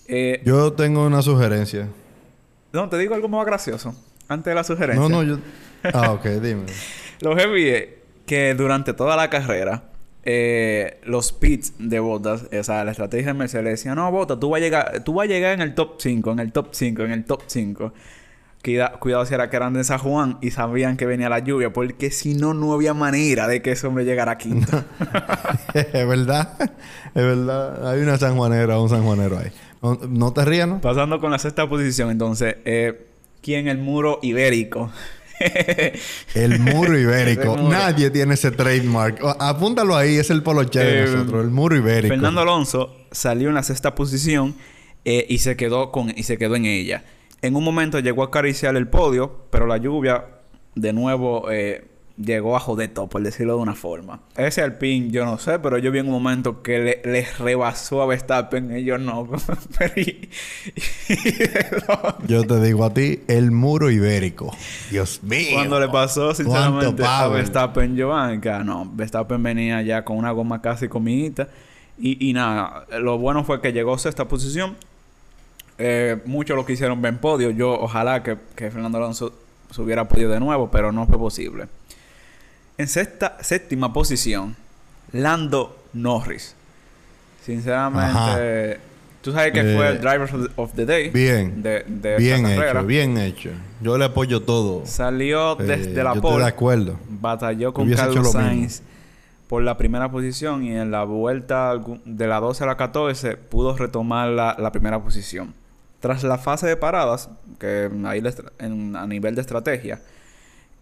Eh, 0.07 0.41
Yo 0.45 0.73
tengo 0.73 1.05
una 1.05 1.21
sugerencia. 1.21 1.87
no, 2.73 2.89
te 2.89 2.97
digo 2.97 3.15
algo 3.15 3.27
más 3.27 3.45
gracioso. 3.45 3.95
Antes 4.27 4.51
de 4.51 4.55
la 4.55 4.63
sugerencia. 4.63 5.01
No, 5.01 5.09
no, 5.09 5.23
yo... 5.23 5.37
Ah, 5.93 6.11
ok, 6.11 6.25
dime. 6.41 6.63
Lo 7.21 7.35
heavy 7.35 7.69
es 7.69 7.87
que 8.25 8.53
durante 8.55 8.93
toda 8.93 9.15
la 9.15 9.29
carrera, 9.29 9.83
eh, 10.23 10.99
los 11.05 11.31
pits 11.31 11.73
de 11.77 11.99
Bottas, 11.99 12.45
o 12.51 12.63
sea, 12.63 12.83
la 12.83 12.91
estrategia 12.91 13.27
de 13.27 13.33
Mercedes 13.35 13.65
decía, 13.65 13.93
no, 13.95 14.11
Bottas, 14.11 14.39
tú 14.39 14.49
vas 14.49 14.59
a 14.59 14.61
llegar, 14.61 15.03
tú 15.03 15.13
vas 15.13 15.25
a 15.25 15.27
llegar 15.27 15.53
en 15.53 15.61
el 15.61 15.75
top 15.75 15.95
5, 15.99 16.31
en 16.31 16.39
el 16.39 16.51
top 16.51 16.69
5, 16.71 17.03
en 17.03 17.11
el 17.11 17.25
top 17.25 17.43
5. 17.45 17.93
Cuida- 18.65 18.93
cuidado 18.99 19.23
si 19.27 19.33
era 19.35 19.47
que 19.51 19.55
eran 19.57 19.73
de 19.73 19.83
San 19.83 19.99
Juan 19.99 20.39
y 20.41 20.49
sabían 20.49 20.97
que 20.97 21.05
venía 21.05 21.29
la 21.29 21.37
lluvia, 21.39 21.71
porque 21.71 22.09
si 22.09 22.33
no, 22.33 22.55
no 22.55 22.73
había 22.73 22.95
manera 22.95 23.47
de 23.47 23.61
que 23.61 23.71
ese 23.73 23.85
hombre 23.85 24.05
llegara 24.05 24.31
a 24.31 24.37
quinto. 24.39 24.83
es 25.75 26.07
verdad. 26.07 26.49
Es 26.59 27.23
verdad. 27.23 27.87
Hay 27.87 28.01
una 28.01 28.17
sanjuanera, 28.17 28.79
un 28.79 28.89
sanjuanero 28.89 29.37
ahí. 29.37 29.51
No, 29.83 29.99
no 30.09 30.33
te 30.33 30.43
rías, 30.45 30.67
¿no? 30.67 30.81
Pasando 30.81 31.19
con 31.21 31.29
la 31.29 31.37
sexta 31.37 31.69
posición, 31.69 32.09
entonces, 32.09 32.55
eh, 32.65 33.05
¿quién 33.43 33.67
el 33.67 33.77
muro 33.77 34.17
ibérico? 34.23 34.91
El 36.33 36.59
muro 36.59 36.97
ibérico. 36.99 37.57
Muro. 37.57 37.69
Nadie 37.69 38.09
tiene 38.09 38.33
ese 38.35 38.51
trademark. 38.51 39.19
Apúntalo 39.39 39.95
ahí, 39.95 40.15
es 40.15 40.29
el 40.29 40.41
poloche 40.43 40.79
de 40.79 41.03
Eh, 41.03 41.05
nosotros. 41.11 41.43
El 41.43 41.51
muro 41.51 41.75
ibérico. 41.75 42.13
Fernando 42.13 42.41
Alonso 42.41 42.95
salió 43.11 43.49
en 43.49 43.55
la 43.55 43.63
sexta 43.63 43.95
posición 43.95 44.55
eh, 45.03 45.25
y 45.29 45.39
se 45.39 45.55
quedó 45.55 45.91
con 45.91 46.11
y 46.15 46.23
se 46.23 46.37
quedó 46.37 46.55
en 46.55 46.65
ella. 46.65 47.03
En 47.45 47.55
un 47.55 47.63
momento 47.63 47.99
llegó 47.99 48.23
a 48.23 48.27
acariciar 48.27 48.75
el 48.75 48.87
podio, 48.87 49.45
pero 49.51 49.67
la 49.67 49.77
lluvia 49.77 50.25
de 50.73 50.93
nuevo 50.93 51.51
eh, 51.51 51.85
llegó 52.17 52.55
a 52.55 52.59
joder 52.59 52.89
todo, 52.93 53.07
por 53.07 53.21
decirlo 53.21 53.55
de 53.57 53.61
una 53.61 53.75
forma. 53.75 54.21
Ese 54.35 54.61
Alpine, 54.61 55.11
yo 55.11 55.25
no 55.25 55.37
sé, 55.37 55.59
pero 55.59 55.77
yo 55.77 55.91
vi 55.91 55.99
en 55.99 56.07
un 56.07 56.13
momento 56.13 56.63
que 56.63 57.01
le, 57.05 57.27
rebasó 57.37 58.01
a 58.01 58.05
Verstappen 58.07 58.75
y 58.77 58.83
yo 58.83 58.97
no. 58.97 59.29
Pero 59.77 59.93
y- 59.95 60.29
y- 61.09 62.27
Yo 62.27 62.43
te 62.43 62.59
digo 62.61 62.83
a 62.85 62.93
ti, 62.93 63.21
el 63.27 63.51
muro 63.51 63.91
ibérico. 63.91 64.51
Dios 64.89 65.21
mío. 65.23 65.49
Cuando 65.53 65.79
le 65.79 65.89
pasó, 65.89 66.33
sinceramente, 66.33 67.03
a. 67.05 67.27
Verstappen, 67.27 67.95
yo, 67.95 68.13
ah, 68.13 68.33
no, 68.63 68.89
Verstappen 68.93 69.41
venía 69.43 69.81
ya 69.81 70.03
con 70.03 70.17
una 70.17 70.31
goma 70.31 70.61
casi 70.61 70.87
comidita. 70.87 71.47
Y, 71.97 72.29
y 72.29 72.33
nada, 72.33 72.85
lo 72.99 73.17
bueno 73.17 73.43
fue 73.43 73.61
que 73.61 73.71
llegó 73.71 73.93
a 73.93 73.99
sexta 73.99 74.27
posición. 74.27 74.75
Eh, 75.77 76.17
muchos 76.25 76.55
lo 76.55 76.65
quisieron 76.65 77.01
ver 77.01 77.13
en 77.13 77.19
podio. 77.19 77.49
Yo, 77.51 77.71
ojalá 77.73 78.23
que, 78.23 78.37
que 78.55 78.71
Fernando 78.71 78.97
Alonso 78.97 79.33
se 79.71 79.81
hubiera 79.81 80.07
podido 80.07 80.31
de 80.31 80.39
nuevo, 80.39 80.69
pero 80.71 80.91
no 80.91 81.05
fue 81.05 81.17
posible. 81.17 81.65
En 82.77 82.87
sexta, 82.87 83.37
séptima 83.41 83.91
posición, 83.93 84.55
Lando 85.11 85.77
Norris. 85.93 86.55
Sinceramente, 87.43 88.09
Ajá. 88.09 88.79
tú 89.21 89.31
sabes 89.31 89.51
que 89.53 89.59
Eh, 89.61 89.75
fue 89.75 89.87
el 89.89 89.99
driver 90.01 90.29
of 90.55 90.73
the- 90.73 90.85
day. 90.85 91.09
Bien. 91.09 91.61
De, 91.61 91.83
de 91.87 92.17
bien 92.17 92.45
esta 92.45 92.55
carrera. 92.57 92.79
hecho, 92.79 92.87
bien 92.87 93.17
hecho. 93.17 93.49
Yo 93.81 93.97
le 93.97 94.05
apoyo 94.05 94.41
todo. 94.41 94.85
Salió 94.85 95.59
Eh, 95.59 95.63
desde 95.63 96.03
la 96.03 96.11
yo 96.11 96.15
estoy 96.15 96.21
pole. 96.31 96.43
de 96.43 96.49
acuerdo. 96.49 96.99
Batalló 97.09 97.73
con 97.73 97.87
hecho 97.91 97.97
Carlos. 97.97 98.31
Sainz 98.31 98.81
por 99.47 99.61
la 99.61 99.77
primera 99.77 100.09
posición 100.09 100.63
y 100.63 100.75
en 100.75 100.89
la 100.89 101.03
vuelta 101.03 101.73
de 102.03 102.27
la 102.27 102.39
12 102.39 102.63
a 102.63 102.67
la 102.67 102.77
14 102.77 103.37
pudo 103.37 103.77
retomar 103.77 104.29
la, 104.29 104.55
la 104.57 104.71
primera 104.71 104.99
posición. 104.99 105.53
Tras 105.99 106.23
la 106.23 106.37
fase 106.37 106.67
de 106.67 106.77
paradas, 106.77 107.29
que 107.59 107.89
ahí 108.05 108.21
en- 108.59 108.95
a 108.95 109.07
nivel 109.07 109.33
de 109.35 109.41
estrategia, 109.41 110.01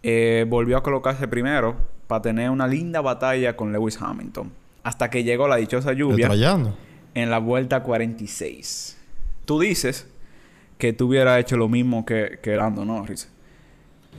eh, 0.01 0.45
volvió 0.49 0.77
a 0.77 0.83
colocarse 0.83 1.27
primero 1.27 1.75
para 2.07 2.21
tener 2.21 2.49
una 2.49 2.67
linda 2.67 2.99
batalla 3.01 3.55
con 3.55 3.71
Lewis 3.71 3.97
Hamilton. 4.01 4.51
Hasta 4.83 5.09
que 5.09 5.23
llegó 5.23 5.47
la 5.47 5.55
dichosa 5.55 5.93
lluvia 5.93 6.27
Detrayando. 6.27 6.75
en 7.13 7.29
la 7.29 7.37
vuelta 7.39 7.83
46. 7.83 8.97
Tú 9.45 9.59
dices 9.59 10.07
que 10.77 10.91
tú 10.93 11.07
hubieras 11.07 11.39
hecho 11.39 11.55
lo 11.55 11.69
mismo 11.69 12.05
que, 12.05 12.39
que 12.41 12.55
Lando 12.55 12.83
Norris. 12.83 13.29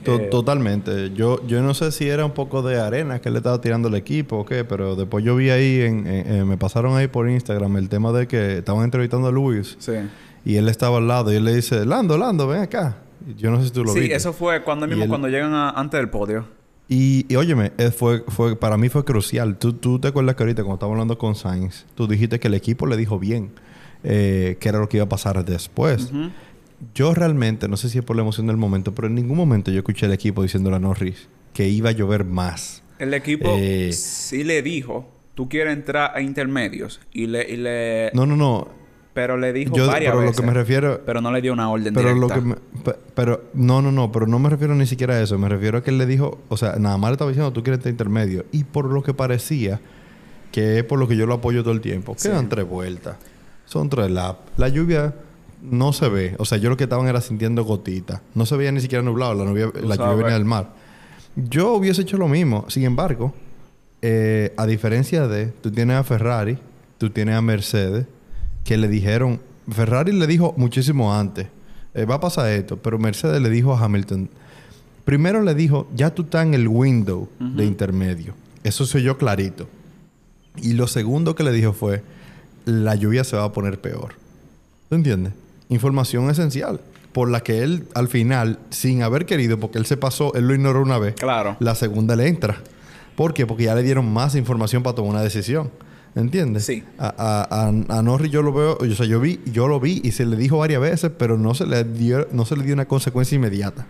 To- 0.03 0.15
Eh, 0.19 0.27
Totalmente. 0.31 1.11
Yo, 1.13 1.45
yo 1.47 1.61
no 1.61 1.73
sé 1.73 1.91
si 1.91 2.09
era 2.09 2.25
un 2.25 2.31
poco 2.31 2.61
de 2.63 2.79
arena 2.81 3.21
que 3.21 3.29
le 3.29 3.37
estaba 3.37 3.61
tirando 3.61 3.87
el 3.87 3.95
equipo 3.95 4.37
o 4.37 4.45
qué, 4.45 4.65
pero 4.65 4.95
después 4.95 5.23
yo 5.23 5.35
vi 5.35 5.51
ahí, 5.51 5.81
en, 5.81 6.05
en- 6.07 6.27
en- 6.35 6.47
me 6.47 6.57
pasaron 6.57 6.97
ahí 6.97 7.07
por 7.07 7.29
Instagram 7.29 7.77
el 7.77 7.87
tema 7.89 8.11
de 8.11 8.27
que 8.27 8.57
estaban 8.57 8.83
entrevistando 8.83 9.27
a 9.27 9.31
Luis 9.31 9.75
Sí. 9.79 9.93
Y 10.45 10.55
él 10.55 10.69
estaba 10.69 10.97
al 10.99 11.07
lado 11.07 11.33
y 11.33 11.35
él 11.35 11.43
le 11.43 11.53
dice, 11.55 11.85
Lando, 11.85 12.17
Lando, 12.17 12.47
ven 12.47 12.61
acá. 12.61 12.99
Yo 13.37 13.49
no 13.51 13.59
sé 13.59 13.65
si 13.65 13.71
tú 13.71 13.83
lo 13.83 13.91
Sí, 13.91 13.99
viste. 14.01 14.15
eso 14.15 14.31
fue 14.33 14.63
cuando 14.63 14.87
mismo 14.87 15.03
él- 15.03 15.09
cuando 15.09 15.27
llegan 15.27 15.53
a- 15.53 15.71
antes 15.71 15.99
del 15.99 16.09
podio. 16.09 16.45
Y, 16.87 17.25
y 17.27 17.35
óyeme, 17.35 17.71
eh, 17.79 17.89
fue, 17.89 18.23
fue, 18.27 18.55
para 18.55 18.77
mí 18.77 18.89
fue 18.89 19.03
crucial. 19.03 19.57
Tú, 19.57 19.73
tú 19.73 19.97
te 19.99 20.09
acuerdas 20.09 20.35
que 20.35 20.43
ahorita 20.43 20.61
cuando 20.61 20.75
estábamos 20.75 20.95
hablando 20.97 21.17
con 21.17 21.33
Sainz, 21.35 21.85
tú 21.95 22.07
dijiste 22.07 22.39
que 22.39 22.47
el 22.47 22.53
equipo 22.53 22.85
le 22.85 22.95
dijo 22.95 23.17
bien 23.17 23.49
eh, 24.03 24.57
qué 24.59 24.69
era 24.69 24.77
lo 24.77 24.87
que 24.87 24.97
iba 24.97 25.05
a 25.05 25.09
pasar 25.09 25.43
después. 25.43 26.11
Yo 26.93 27.15
realmente, 27.15 27.67
no 27.67 27.77
sé 27.77 27.89
si 27.89 27.97
es 27.97 28.03
por 28.03 28.15
la 28.15 28.21
emoción 28.21 28.45
del 28.45 28.57
momento, 28.57 28.93
pero 28.93 29.07
en 29.07 29.15
ningún 29.15 29.37
momento 29.37 29.71
yo 29.71 29.79
escuché 29.79 30.05
al 30.05 30.13
equipo 30.13 30.43
diciéndole 30.43 30.75
a 30.75 30.79
Norris 30.79 31.27
que 31.53 31.67
iba 31.69 31.89
a 31.89 31.93
llover 31.93 32.25
más. 32.25 32.83
El 32.99 33.13
equipo 33.15 33.47
Eh, 33.57 33.91
sí 33.93 34.43
le 34.43 34.61
dijo, 34.61 35.09
tú 35.33 35.49
quieres 35.49 35.73
entrar 35.73 36.11
a 36.15 36.21
intermedios 36.21 36.99
y 37.11 37.25
le, 37.27 37.49
y 37.51 37.57
le 37.57 38.11
No, 38.13 38.25
no, 38.27 38.35
no. 38.35 38.67
Pero 39.15 39.37
le 39.37 39.51
dijo 39.53 39.75
Yo, 39.75 39.87
varias 39.87 40.11
pero 40.11 40.21
lo 40.21 40.27
veces, 40.27 40.41
que 40.41 40.45
me 40.45 40.53
refiero... 40.53 41.01
pero 41.05 41.21
no 41.21 41.31
le 41.31 41.41
dio 41.41 41.53
una 41.53 41.69
orden 41.71 41.93
Pero 41.93 42.09
lo 42.13 42.27
directa. 42.27 42.35
que 42.35 42.41
me, 42.41 42.55
pe- 42.83 42.95
pero 43.15 43.45
no, 43.55 43.81
no, 43.81 43.91
no, 43.91 44.11
pero 44.11 44.27
no 44.27 44.37
me 44.37 44.49
refiero 44.49 44.75
ni 44.75 44.85
siquiera 44.85 45.15
a 45.15 45.21
eso, 45.21 45.39
me 45.39 45.49
refiero 45.49 45.77
a 45.79 45.83
que 45.83 45.89
él 45.89 45.97
le 45.97 46.05
dijo, 46.05 46.37
o 46.49 46.57
sea, 46.57 46.75
nada 46.77 46.97
más 46.97 47.09
le 47.09 47.13
estaba 47.13 47.31
diciendo 47.31 47.51
tú 47.53 47.63
quieres 47.63 47.79
este 47.79 47.89
intermedio 47.89 48.45
y 48.51 48.63
por 48.65 48.85
lo 48.85 49.01
que 49.01 49.13
parecía 49.15 49.79
que 50.51 50.79
es 50.79 50.83
por 50.83 50.99
lo 50.99 51.07
que 51.07 51.15
yo 51.17 51.25
lo 51.25 51.33
apoyo 51.33 51.63
todo 51.63 51.73
el 51.73 51.81
tiempo, 51.81 52.13
Sí. 52.17 52.27
quedan 52.29 52.49
tres 52.49 52.67
vueltas, 52.67 53.15
son 53.65 53.89
tres 53.89 54.11
laps, 54.11 54.39
la 54.57 54.67
lluvia 54.69 55.15
no 55.61 55.93
se 55.93 56.09
ve, 56.09 56.35
o 56.37 56.45
sea, 56.45 56.57
yo 56.59 56.69
lo 56.69 56.77
que 56.77 56.83
estaban 56.83 57.07
era 57.07 57.21
sintiendo 57.21 57.63
gotitas, 57.63 58.21
no 58.35 58.45
se 58.45 58.55
veía 58.57 58.71
ni 58.71 58.81
siquiera 58.81 59.01
nublado, 59.01 59.33
la, 59.33 59.45
lluvia- 59.45 59.71
la 59.73 59.81
lluvia 59.81 59.95
sabes. 59.95 60.17
venía 60.17 60.33
del 60.33 60.45
mar. 60.45 60.73
Yo 61.37 61.73
hubiese 61.73 62.01
hecho 62.03 62.17
lo 62.17 62.27
mismo, 62.27 62.65
sin 62.69 62.83
embargo, 62.83 63.33
eh, 64.01 64.53
a 64.57 64.65
diferencia 64.65 65.27
de, 65.27 65.47
tú 65.47 65.71
tienes 65.71 65.95
a 65.97 66.03
Ferrari, 66.03 66.57
tú 66.97 67.09
tienes 67.09 67.35
a 67.35 67.41
Mercedes, 67.41 68.05
que 68.65 68.75
le 68.77 68.89
dijeron, 68.89 69.39
Ferrari 69.71 70.11
le 70.11 70.27
dijo 70.27 70.53
muchísimo 70.57 71.13
antes, 71.15 71.47
eh, 71.93 72.03
va 72.03 72.15
a 72.15 72.19
pasar 72.19 72.49
esto, 72.49 72.75
pero 72.77 72.99
Mercedes 72.99 73.41
le 73.41 73.49
dijo 73.49 73.73
a 73.73 73.79
Hamilton, 73.81 74.29
primero 75.05 75.41
le 75.41 75.55
dijo, 75.55 75.87
ya 75.95 76.13
tú 76.13 76.23
estás 76.23 76.45
en 76.45 76.53
el 76.53 76.67
window 76.67 77.29
de 77.39 77.63
intermedio, 77.65 78.33
eso 78.63 78.85
se 78.85 78.97
oyó 78.97 79.17
clarito. 79.17 79.67
Y 80.57 80.73
lo 80.73 80.87
segundo 80.87 81.35
que 81.35 81.43
le 81.43 81.51
dijo 81.51 81.71
fue, 81.71 82.03
la 82.65 82.95
lluvia 82.95 83.23
se 83.23 83.37
va 83.37 83.43
a 83.45 83.51
poner 83.53 83.79
peor. 83.79 84.15
¿Tú 84.89 84.95
entiendes? 84.95 85.33
Información 85.69 86.29
esencial, 86.29 86.79
por 87.13 87.29
la 87.29 87.41
que 87.41 87.61
él 87.63 87.87
al 87.93 88.07
final, 88.07 88.59
sin 88.71 89.03
haber 89.03 89.25
querido, 89.25 89.59
porque 89.59 89.77
él 89.77 89.85
se 89.85 89.95
pasó, 89.97 90.33
él 90.33 90.47
lo 90.47 90.53
ignoró 90.55 90.81
una 90.81 90.97
vez, 90.97 91.13
Claro. 91.15 91.55
la 91.59 91.75
segunda 91.75 92.15
le 92.15 92.27
entra. 92.27 92.57
¿Por 93.15 93.33
qué? 93.33 93.45
Porque 93.45 93.63
ya 93.65 93.75
le 93.75 93.83
dieron 93.83 94.11
más 94.11 94.35
información 94.35 94.83
para 94.83 94.95
tomar 94.95 95.11
una 95.11 95.21
decisión. 95.21 95.69
¿Entiendes? 96.15 96.65
Sí. 96.65 96.83
A, 96.97 97.45
a, 97.49 97.67
a, 97.67 98.01
Norris 98.01 98.31
yo 98.31 98.41
lo 98.41 98.53
veo, 98.53 98.77
o 98.79 98.95
sea, 98.95 99.05
yo 99.05 99.19
vi, 99.19 99.41
yo 99.51 99.67
lo 99.67 99.81
vi 99.81 99.99
y 100.03 100.11
se 100.11 100.25
le 100.25 100.37
dijo 100.37 100.57
varias 100.57 100.79
veces, 100.79 101.11
pero 101.17 101.37
no 101.37 101.53
se 101.53 101.65
le 101.67 101.83
dio, 101.83 102.27
no 102.31 102.45
se 102.45 102.55
le 102.55 102.63
dio 102.63 102.73
una 102.73 102.85
consecuencia 102.85 103.35
inmediata 103.35 103.85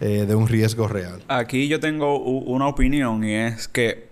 eh, 0.00 0.26
de 0.26 0.34
un 0.34 0.48
riesgo 0.48 0.88
real. 0.88 1.22
Aquí 1.28 1.68
yo 1.68 1.78
tengo 1.78 2.18
una 2.20 2.66
opinión 2.66 3.22
y 3.22 3.34
es 3.34 3.68
que 3.68 4.08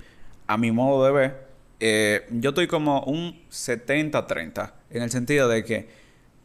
a 0.47 0.57
mi 0.57 0.71
modo 0.71 1.05
de 1.07 1.13
ver, 1.13 1.47
eh, 1.81 2.27
yo 2.31 2.51
estoy 2.51 2.69
como 2.69 3.03
un 3.03 3.37
70-30 3.51 4.73
en 4.91 5.03
el 5.03 5.11
sentido 5.11 5.49
de 5.49 5.65
que 5.65 5.89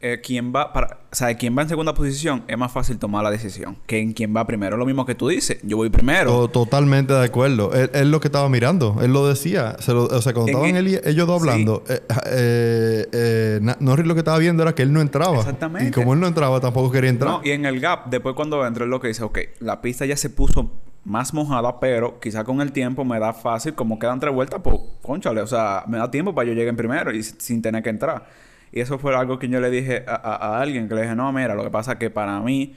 eh, 0.01 0.19
quien 0.23 0.51
va 0.53 0.73
para, 0.73 0.97
o 1.11 1.15
sea, 1.15 1.33
quien 1.35 1.55
va 1.57 1.61
en 1.61 1.69
segunda 1.69 1.93
posición 1.93 2.43
es 2.47 2.57
más 2.57 2.71
fácil 2.71 2.97
tomar 2.97 3.23
la 3.23 3.29
decisión 3.31 3.77
que 3.85 3.99
en 3.99 4.13
quien 4.13 4.35
va 4.35 4.45
primero. 4.47 4.75
Lo 4.77 4.85
mismo 4.85 5.05
que 5.05 5.15
tú 5.15 5.27
dices. 5.29 5.59
Yo 5.63 5.77
voy 5.77 5.89
primero. 5.89 6.31
To- 6.31 6.47
totalmente 6.47 7.13
de 7.13 7.23
acuerdo. 7.25 7.73
Él, 7.73 7.89
él 7.93 8.11
lo 8.11 8.19
que 8.19 8.27
estaba 8.27 8.49
mirando. 8.49 8.97
Él 9.01 9.13
lo 9.13 9.27
decía. 9.27 9.75
Se 9.79 9.93
lo- 9.93 10.05
o 10.05 10.21
sea, 10.21 10.33
cuando 10.33 10.51
En- 10.51 10.57
estaban 10.57 10.75
él 10.75 10.87
y- 10.87 10.99
ellos 11.09 11.27
dos 11.27 11.41
sí. 11.43 11.49
hablando, 11.49 11.83
eh, 11.87 12.01
eh, 12.25 13.07
eh, 13.11 13.59
Na- 13.61 13.77
Norris 13.79 14.05
lo 14.07 14.13
que 14.15 14.19
estaba 14.19 14.37
viendo 14.39 14.63
era 14.63 14.73
que 14.73 14.81
él 14.83 14.91
no 14.91 15.01
entraba. 15.01 15.37
Exactamente. 15.37 15.89
Y 15.89 15.91
como 15.91 16.13
él 16.13 16.19
no 16.19 16.27
entraba, 16.27 16.59
tampoco 16.59 16.91
quería 16.91 17.09
entrar. 17.09 17.29
No, 17.31 17.41
y 17.43 17.51
en 17.51 17.65
el 17.65 17.79
gap, 17.79 18.09
después 18.09 18.35
cuando 18.35 18.65
entra, 18.65 18.83
es 18.85 18.89
lo 18.89 18.99
que 18.99 19.09
dice, 19.09 19.23
ok, 19.23 19.39
la 19.59 19.81
pista 19.81 20.05
ya 20.05 20.17
se 20.17 20.29
puso 20.29 20.71
más 21.03 21.33
mojada, 21.33 21.79
pero 21.79 22.19
quizá 22.19 22.43
con 22.43 22.61
el 22.61 22.71
tiempo 22.71 23.03
me 23.03 23.19
da 23.19 23.33
fácil, 23.33 23.73
como 23.73 23.97
quedan 23.97 24.19
tres 24.19 24.33
vueltas, 24.33 24.61
pues, 24.63 24.75
conchale, 25.01 25.41
o 25.41 25.47
sea, 25.47 25.83
me 25.87 25.97
da 25.97 26.11
tiempo 26.11 26.33
para 26.35 26.47
yo 26.47 26.53
llegar 26.53 26.69
en 26.69 26.75
primero 26.77 27.11
y 27.11 27.23
sin 27.23 27.61
tener 27.61 27.81
que 27.81 27.89
entrar. 27.89 28.25
Y 28.71 28.79
eso 28.79 28.97
fue 28.99 29.15
algo 29.15 29.37
que 29.39 29.49
yo 29.49 29.59
le 29.59 29.69
dije 29.69 30.03
a, 30.07 30.15
a- 30.15 30.61
alguien, 30.61 30.87
que 30.87 30.95
le 30.95 31.01
dije, 31.03 31.15
no, 31.15 31.31
mira, 31.33 31.55
lo 31.55 31.63
que 31.63 31.69
pasa 31.69 31.93
es 31.93 31.97
que 31.99 32.09
para 32.09 32.39
mí, 32.39 32.75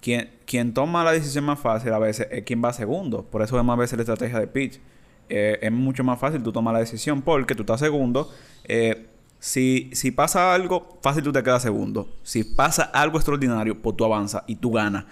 quien, 0.00 0.74
toma 0.74 1.04
la 1.04 1.12
decisión 1.12 1.44
más 1.44 1.58
fácil 1.60 1.92
a 1.92 1.98
veces 1.98 2.28
es 2.30 2.44
quien 2.44 2.62
va 2.62 2.72
segundo. 2.72 3.22
Por 3.24 3.42
eso 3.42 3.58
es 3.58 3.64
más 3.64 3.78
veces 3.78 3.96
la 3.96 4.02
estrategia 4.02 4.38
de 4.38 4.46
pitch. 4.46 4.80
Eh, 5.28 5.58
es 5.62 5.72
mucho 5.72 6.02
más 6.02 6.18
fácil 6.18 6.42
tú 6.42 6.52
tomar 6.52 6.74
la 6.74 6.80
decisión 6.80 7.22
porque 7.22 7.54
tú 7.54 7.62
estás 7.62 7.80
segundo. 7.80 8.30
Eh, 8.64 9.06
si, 9.38 9.90
si 9.92 10.10
pasa 10.10 10.52
algo, 10.54 10.98
fácil 11.02 11.22
tú 11.22 11.32
te 11.32 11.42
quedas 11.42 11.62
segundo. 11.62 12.08
Si 12.22 12.44
pasa 12.44 12.84
algo 12.84 13.16
extraordinario, 13.18 13.80
pues 13.80 13.96
tú 13.96 14.04
avanzas 14.04 14.42
y 14.46 14.56
tú 14.56 14.72
ganas. 14.72 15.04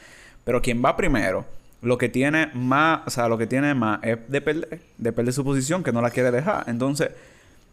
Pero 0.44 0.60
quien 0.60 0.82
va 0.84 0.96
primero, 0.96 1.46
lo 1.82 1.96
que 1.98 2.08
tiene 2.08 2.50
más, 2.54 3.00
o 3.06 3.10
sea, 3.10 3.28
lo 3.28 3.38
que 3.38 3.46
tiene 3.46 3.74
más 3.74 4.00
es 4.02 4.18
de 4.28 4.40
perder, 4.40 4.80
de 4.96 5.32
su 5.32 5.44
posición, 5.44 5.82
que 5.82 5.92
no 5.92 6.02
la 6.02 6.10
quiere 6.10 6.30
dejar. 6.30 6.64
Entonces, 6.68 7.10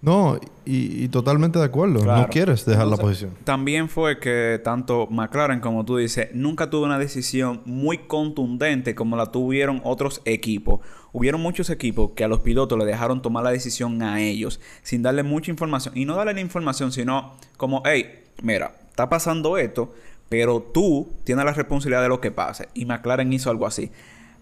No, 0.05 0.39
y, 0.65 1.03
y 1.03 1.07
totalmente 1.07 1.57
de 1.57 1.65
acuerdo. 1.65 2.01
Claro. 2.01 2.21
No 2.21 2.27
quieres 2.27 2.63
dejar 2.63 2.85
la 2.85 2.95
posición. 2.95 3.31
También 3.43 3.89
fue 3.89 4.19
que 4.19 4.61
tanto 4.63 5.07
McLaren 5.09 5.59
como 5.59 5.83
tú 5.83 5.97
dices, 5.97 6.27
nunca 6.35 6.69
tuvo 6.69 6.85
una 6.85 6.99
decisión 6.99 7.61
muy 7.65 7.97
contundente 7.97 8.93
como 8.93 9.17
la 9.17 9.31
tuvieron 9.31 9.81
otros 9.83 10.21
equipos. 10.25 10.79
Hubieron 11.11 11.41
muchos 11.41 11.71
equipos 11.71 12.11
que 12.15 12.23
a 12.23 12.27
los 12.27 12.41
pilotos 12.41 12.77
le 12.77 12.85
dejaron 12.85 13.23
tomar 13.23 13.43
la 13.43 13.49
decisión 13.49 14.03
a 14.03 14.21
ellos 14.21 14.61
sin 14.83 15.01
darle 15.01 15.23
mucha 15.23 15.49
información. 15.49 15.97
Y 15.97 16.05
no 16.05 16.15
darle 16.15 16.35
la 16.35 16.41
información, 16.41 16.91
sino 16.91 17.33
como, 17.57 17.81
hey, 17.83 18.25
mira, 18.43 18.75
está 18.89 19.09
pasando 19.09 19.57
esto, 19.57 19.91
pero 20.29 20.61
tú 20.61 21.09
tienes 21.23 21.45
la 21.45 21.53
responsabilidad 21.53 22.03
de 22.03 22.09
lo 22.09 22.21
que 22.21 22.29
pase. 22.29 22.69
Y 22.75 22.85
McLaren 22.85 23.33
hizo 23.33 23.49
algo 23.49 23.65
así. 23.65 23.89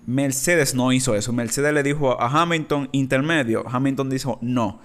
Mercedes 0.05 0.75
no 0.75 0.91
hizo 0.91 1.15
eso. 1.15 1.32
Mercedes 1.32 1.74
le 1.74 1.84
dijo 1.84 2.22
a 2.22 2.27
Hamilton 2.27 2.89
intermedio. 2.91 3.63
Hamilton 3.65 4.10
dijo 4.10 4.39
no. 4.41 4.82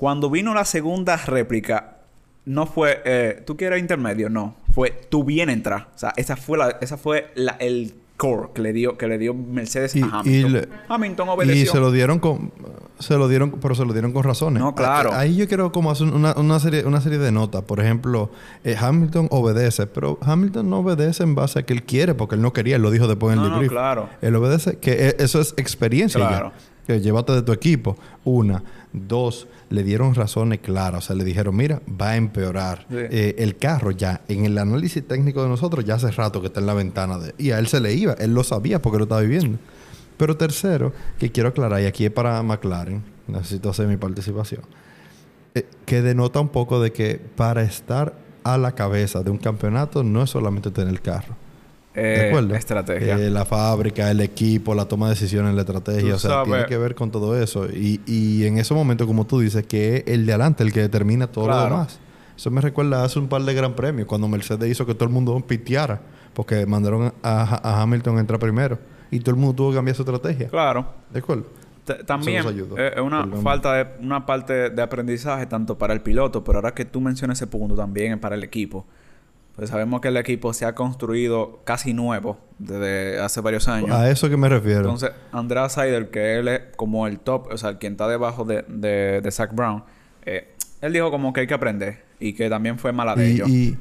Cuando 0.00 0.30
vino 0.30 0.54
la 0.54 0.64
segunda 0.64 1.18
réplica, 1.18 1.98
no 2.46 2.64
fue, 2.64 3.02
eh, 3.04 3.42
¿tú 3.46 3.54
quieres 3.58 3.80
intermedio? 3.80 4.30
No. 4.30 4.56
Fue, 4.72 4.90
tú 5.10 5.24
bien 5.24 5.50
entrar. 5.50 5.88
O 5.94 5.98
sea, 5.98 6.14
esa 6.16 6.36
fue, 6.36 6.56
la, 6.56 6.70
esa 6.80 6.96
fue 6.96 7.30
la, 7.34 7.52
el 7.60 7.92
core 8.16 8.48
que 8.54 8.62
le 8.62 8.72
dio, 8.72 8.96
que 8.96 9.06
le 9.08 9.18
dio 9.18 9.34
Mercedes 9.34 9.94
Y- 9.96 10.02
a 10.02 10.06
y 10.06 10.10
Hamilton. 10.42 10.52
le- 10.52 10.68
Hamilton 10.88 11.26
Y 11.26 11.30
obedeció. 11.32 11.72
se 11.72 11.80
lo 11.80 11.92
dieron 11.92 12.18
con... 12.18 12.50
Se 12.98 13.16
lo 13.18 13.28
dieron... 13.28 13.50
Pero 13.60 13.74
se 13.74 13.84
lo 13.84 13.92
dieron 13.92 14.12
con 14.12 14.22
razones. 14.24 14.62
No, 14.62 14.74
claro. 14.74 15.12
Ahí 15.12 15.36
yo 15.36 15.46
quiero 15.48 15.70
como 15.70 15.90
hacer 15.90 16.06
una, 16.08 16.32
una 16.34 16.58
serie, 16.60 16.86
una 16.86 17.02
serie 17.02 17.18
de 17.18 17.30
notas. 17.30 17.62
Por 17.64 17.78
ejemplo, 17.80 18.30
eh, 18.64 18.76
Hamilton 18.80 19.28
obedece. 19.30 19.86
Pero 19.86 20.18
Hamilton 20.22 20.68
no 20.70 20.78
obedece 20.78 21.22
en 21.24 21.34
base 21.34 21.58
a 21.58 21.62
que 21.64 21.74
él 21.74 21.82
quiere. 21.82 22.14
Porque 22.14 22.36
él 22.36 22.42
no 22.42 22.54
quería. 22.54 22.76
Él 22.76 22.82
lo 22.82 22.90
dijo 22.90 23.06
después 23.06 23.36
en 23.36 23.42
el 23.42 23.50
No, 23.50 23.60
no, 23.62 23.68
claro. 23.68 24.08
Él 24.22 24.34
obedece... 24.36 24.78
Que 24.78 25.08
e- 25.08 25.16
eso 25.18 25.40
es 25.42 25.52
experiencia 25.58 26.18
Claro. 26.20 26.52
ya. 26.54 26.70
Que 26.90 27.00
llévate 27.00 27.32
de 27.32 27.42
tu 27.42 27.52
equipo. 27.52 27.96
Una. 28.24 28.64
Dos. 28.92 29.46
Le 29.68 29.84
dieron 29.84 30.14
razones 30.14 30.58
claras. 30.58 31.04
O 31.04 31.06
sea, 31.06 31.16
le 31.16 31.22
dijeron... 31.22 31.54
Mira, 31.54 31.80
va 31.88 32.10
a 32.10 32.16
empeorar. 32.16 32.86
Sí. 32.90 32.96
Eh, 32.98 33.36
el 33.38 33.56
carro 33.56 33.92
ya... 33.92 34.22
En 34.26 34.44
el 34.44 34.58
análisis 34.58 35.06
técnico 35.06 35.42
de 35.42 35.48
nosotros... 35.48 35.84
Ya 35.84 35.94
hace 35.94 36.10
rato 36.10 36.40
que 36.40 36.48
está 36.48 36.58
en 36.58 36.66
la 36.66 36.74
ventana 36.74 37.18
de... 37.18 37.34
Y 37.38 37.52
a 37.52 37.60
él 37.60 37.68
se 37.68 37.80
le 37.80 37.94
iba. 37.94 38.14
Él 38.14 38.34
lo 38.34 38.42
sabía 38.42 38.82
porque 38.82 38.98
lo 38.98 39.04
estaba 39.04 39.20
viviendo. 39.20 39.58
Pero 40.16 40.36
tercero, 40.36 40.92
que 41.18 41.30
quiero 41.30 41.48
aclarar, 41.48 41.80
y 41.80 41.86
aquí 41.86 42.04
es 42.04 42.10
para 42.10 42.42
McLaren, 42.42 43.02
necesito 43.26 43.70
hacer 43.70 43.86
mi 43.86 43.96
participación, 43.96 44.60
eh, 45.54 45.66
que 45.86 46.02
denota 46.02 46.40
un 46.40 46.50
poco 46.50 46.78
de 46.78 46.92
que 46.92 47.18
para 47.36 47.62
estar 47.62 48.12
a 48.44 48.58
la 48.58 48.72
cabeza 48.72 49.22
de 49.22 49.30
un 49.30 49.38
campeonato 49.38 50.02
no 50.02 50.22
es 50.22 50.28
solamente 50.28 50.70
tener 50.72 50.92
el 50.92 51.00
carro. 51.00 51.36
¿De 52.02 52.26
Eh, 52.26 52.28
acuerdo? 52.28 52.54
Estrategia. 52.54 53.16
Eh, 53.18 53.30
la 53.30 53.44
fábrica, 53.44 54.10
el 54.10 54.20
equipo, 54.20 54.74
la 54.74 54.86
toma 54.86 55.06
de 55.08 55.14
decisiones, 55.14 55.54
la 55.54 55.60
estrategia, 55.62 56.10
Tú 56.10 56.16
o 56.16 56.18
sea, 56.18 56.30
sabes- 56.30 56.48
tiene 56.52 56.66
que 56.66 56.76
ver 56.78 56.94
con 56.94 57.10
todo 57.10 57.40
eso. 57.40 57.66
Y, 57.68 58.00
y 58.06 58.44
en 58.46 58.58
ese 58.58 58.74
momento, 58.74 59.06
como 59.06 59.26
tú 59.26 59.40
dices, 59.40 59.66
que 59.66 59.96
es 59.98 60.04
el 60.06 60.26
de 60.26 60.32
adelante 60.32 60.62
el 60.62 60.72
que 60.72 60.80
determina 60.80 61.26
todo 61.26 61.48
lo 61.48 61.62
demás. 61.64 61.98
Eso 62.36 62.50
me 62.50 62.60
recuerda 62.60 63.04
hace 63.04 63.18
un 63.18 63.28
par 63.28 63.42
de 63.42 63.52
gran 63.52 63.74
premios, 63.74 64.06
cuando 64.06 64.26
Mercedes 64.28 64.70
hizo 64.70 64.86
que 64.86 64.94
todo 64.94 65.04
el 65.04 65.10
mundo 65.10 65.38
piteara, 65.46 66.00
porque 66.32 66.64
mandaron 66.64 67.12
a, 67.22 67.60
a 67.62 67.82
Hamilton 67.82 68.16
a 68.16 68.20
entrar 68.20 68.40
primero. 68.40 68.78
Y 69.10 69.18
todo 69.20 69.32
el 69.34 69.40
mundo 69.40 69.54
tuvo 69.54 69.70
que 69.70 69.76
cambiar 69.76 69.94
su 69.96 70.02
estrategia. 70.02 70.48
Claro. 70.48 70.86
¿De 71.12 71.18
acuerdo? 71.18 71.44
T- 71.84 72.04
También 72.04 72.38
Eso 72.38 72.44
nos 72.50 72.54
ayudó. 72.54 72.78
eh, 72.78 72.92
es 72.94 73.00
una 73.00 73.24
Perdón. 73.24 73.42
falta 73.42 73.72
de 73.74 73.86
una 74.00 74.24
parte 74.24 74.70
de 74.70 74.80
aprendizaje 74.82 75.46
tanto 75.46 75.76
para 75.76 75.92
el 75.92 76.00
piloto, 76.00 76.44
pero 76.44 76.58
ahora 76.58 76.72
que 76.72 76.84
tú 76.84 77.00
mencionas 77.00 77.38
ese 77.38 77.46
punto 77.46 77.74
también 77.74 78.12
es 78.12 78.18
para 78.18 78.36
el 78.36 78.44
equipo. 78.44 78.86
Pues 79.56 79.70
sabemos 79.70 80.00
que 80.00 80.08
el 80.08 80.16
equipo 80.16 80.52
se 80.54 80.64
ha 80.64 80.74
construido 80.74 81.60
casi 81.64 81.92
nuevo 81.92 82.38
desde 82.58 83.20
hace 83.20 83.40
varios 83.40 83.68
años. 83.68 83.90
A 83.90 84.10
eso 84.10 84.30
que 84.30 84.36
me 84.36 84.48
refiero. 84.48 84.80
Entonces, 84.80 85.10
Andrea 85.32 85.68
Seidel, 85.68 86.08
que 86.08 86.38
él 86.38 86.48
es 86.48 86.60
como 86.76 87.06
el 87.06 87.18
top, 87.18 87.48
o 87.52 87.58
sea, 87.58 87.76
quien 87.78 87.92
está 87.92 88.08
debajo 88.08 88.44
de, 88.44 88.64
de, 88.68 89.20
de 89.20 89.30
Zach 89.30 89.54
Brown, 89.54 89.84
eh, 90.24 90.54
él 90.80 90.92
dijo 90.94 91.10
como 91.10 91.32
que 91.32 91.40
hay 91.40 91.46
que 91.46 91.54
aprender 91.54 92.04
y 92.18 92.32
que 92.32 92.48
también 92.48 92.78
fue 92.78 92.92
mala 92.92 93.14
de 93.16 93.28
y, 93.28 93.32
ellos. 93.34 93.48
y, 93.48 93.76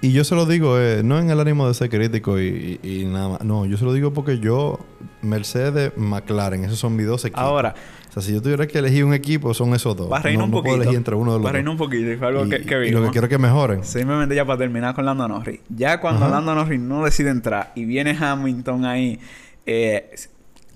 y 0.00 0.12
yo 0.12 0.22
se 0.22 0.34
lo 0.36 0.46
digo, 0.46 0.78
eh, 0.78 1.02
no 1.02 1.18
en 1.18 1.30
el 1.30 1.40
ánimo 1.40 1.66
de 1.66 1.74
ser 1.74 1.88
crítico 1.88 2.38
y, 2.40 2.78
y- 2.82 3.04
nada 3.06 3.28
más. 3.30 3.40
No, 3.44 3.66
yo 3.66 3.76
se 3.78 3.84
lo 3.84 3.92
digo 3.92 4.12
porque 4.12 4.38
yo, 4.38 4.78
Mercedes, 5.22 5.92
McLaren, 5.96 6.64
esos 6.64 6.78
son 6.78 6.94
mis 6.94 7.06
dos 7.06 7.24
equipos. 7.24 7.42
Ahora, 7.42 7.74
sea, 8.20 8.28
si 8.28 8.34
yo 8.34 8.42
tuviera 8.42 8.66
que 8.66 8.78
elegir 8.78 9.04
un 9.04 9.14
equipo, 9.14 9.52
son 9.54 9.74
esos 9.74 9.96
dos. 9.96 10.10
va 10.10 10.18
a 10.18 10.22
reír 10.22 10.38
no, 10.38 10.44
un 10.44 10.50
no 10.50 10.56
poquito. 10.56 10.70
puedo 10.70 10.82
elegir 10.82 10.96
entre 10.96 11.14
uno 11.14 11.32
de 11.32 11.38
los 11.38 11.46
Va 11.46 11.50
a 11.50 11.52
reír 11.52 11.68
un 11.68 11.76
poquito 11.76 12.10
y 12.12 12.16
fue 12.16 12.26
algo 12.28 12.46
y, 12.46 12.50
que, 12.50 12.62
que 12.62 12.86
y 12.88 12.90
lo 12.90 13.04
que 13.04 13.10
quiero 13.10 13.26
es 13.26 13.30
que 13.30 13.38
mejoren. 13.38 13.84
Simplemente 13.84 14.34
ya 14.34 14.44
para 14.44 14.58
terminar 14.58 14.94
con 14.94 15.04
Lando 15.04 15.28
Norris. 15.28 15.60
Ya 15.68 16.00
cuando 16.00 16.24
Ajá. 16.24 16.34
Lando 16.34 16.54
Norris 16.54 16.80
no 16.80 17.04
decide 17.04 17.30
entrar 17.30 17.72
y 17.74 17.84
viene 17.84 18.16
Hamilton 18.18 18.84
ahí, 18.84 19.18
eh, 19.66 20.10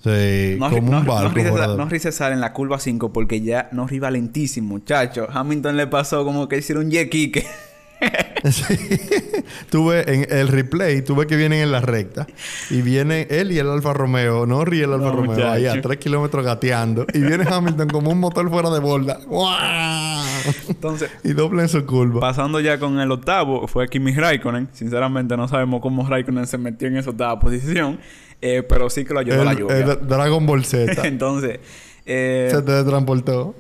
Sí, 0.03 0.57
Norris, 0.59 0.79
como 0.81 0.99
un 0.99 1.05
barco. 1.05 1.29
Norris 1.29 1.45
se, 1.45 1.77
Norris 1.77 2.15
sale 2.15 2.35
en 2.35 2.41
la 2.41 2.55
curva 2.55 2.79
5 2.79 3.13
porque 3.13 3.43
ya 3.43 3.69
Norris 3.73 3.97
iba 3.97 4.11
lentísimo, 4.11 4.69
muchacho. 4.69 5.29
Hamilton 5.31 5.77
le 5.77 5.87
pasó 5.87 6.25
como 6.25 6.49
que 6.49 6.57
hiciera 6.59 6.81
un 6.81 6.91
kick. 6.91 7.45
Sí. 8.51 8.65
tuve 9.69 10.11
en 10.11 10.27
el 10.31 10.49
replay, 10.49 11.03
tuve 11.03 11.27
que 11.27 11.37
vienen 11.37 11.61
en 11.61 11.73
la 11.73 11.81
recta. 11.83 12.27
Y 12.71 12.81
viene 12.81 13.27
él 13.29 13.53
y 13.53 13.59
el 13.59 13.69
Alfa 13.69 13.93
Romeo, 13.93 14.47
Norris 14.47 14.81
y 14.81 14.83
el 14.85 14.93
Alfa 14.95 15.07
No, 15.07 15.13
Romeo, 15.13 15.51
ahí 15.51 15.67
a. 15.67 15.79
3 15.81 15.99
kilómetros 15.99 16.43
gateando. 16.45 17.05
Y 17.13 17.19
viene 17.21 17.45
Hamilton 17.47 17.89
como 17.89 18.11
un 18.11 18.19
motor 18.19 18.49
fuera 18.49 18.71
de 18.71 18.81
borda. 18.81 19.19
Entonces, 20.69 21.11
y 21.23 21.33
doble 21.35 21.63
en 21.63 21.69
su 21.69 21.85
curva. 21.85 22.21
pasando 22.21 22.61
ya 22.61 22.79
con 22.79 22.99
el 23.01 23.11
octavo, 23.11 23.67
fue 23.69 23.89
Kimi 23.89 24.15
Raikkonen. 24.15 24.69
Sinceramente 24.73 25.37
no 25.37 25.47
sabemos 25.49 25.81
cómo 25.83 26.09
Raikkonen 26.09 26.47
se 26.47 26.57
metió 26.59 26.89
en 26.89 26.97
esa 26.97 27.11
octava 27.11 27.39
posición. 27.39 27.99
eh, 28.41 28.63
pero 28.67 28.89
sí 28.89 29.05
que 29.05 29.13
lo 29.13 29.21
ayudó 29.21 29.41
el, 29.41 29.45
la 29.45 29.53
lluvia. 29.55 29.77
el 29.77 30.09
Dragon 30.09 30.47
Ball 30.47 30.65
Z. 30.65 31.03
Entonces, 31.07 31.61
eh, 32.07 32.49
se 32.51 32.63
te 32.63 32.85
transportó. 32.85 33.55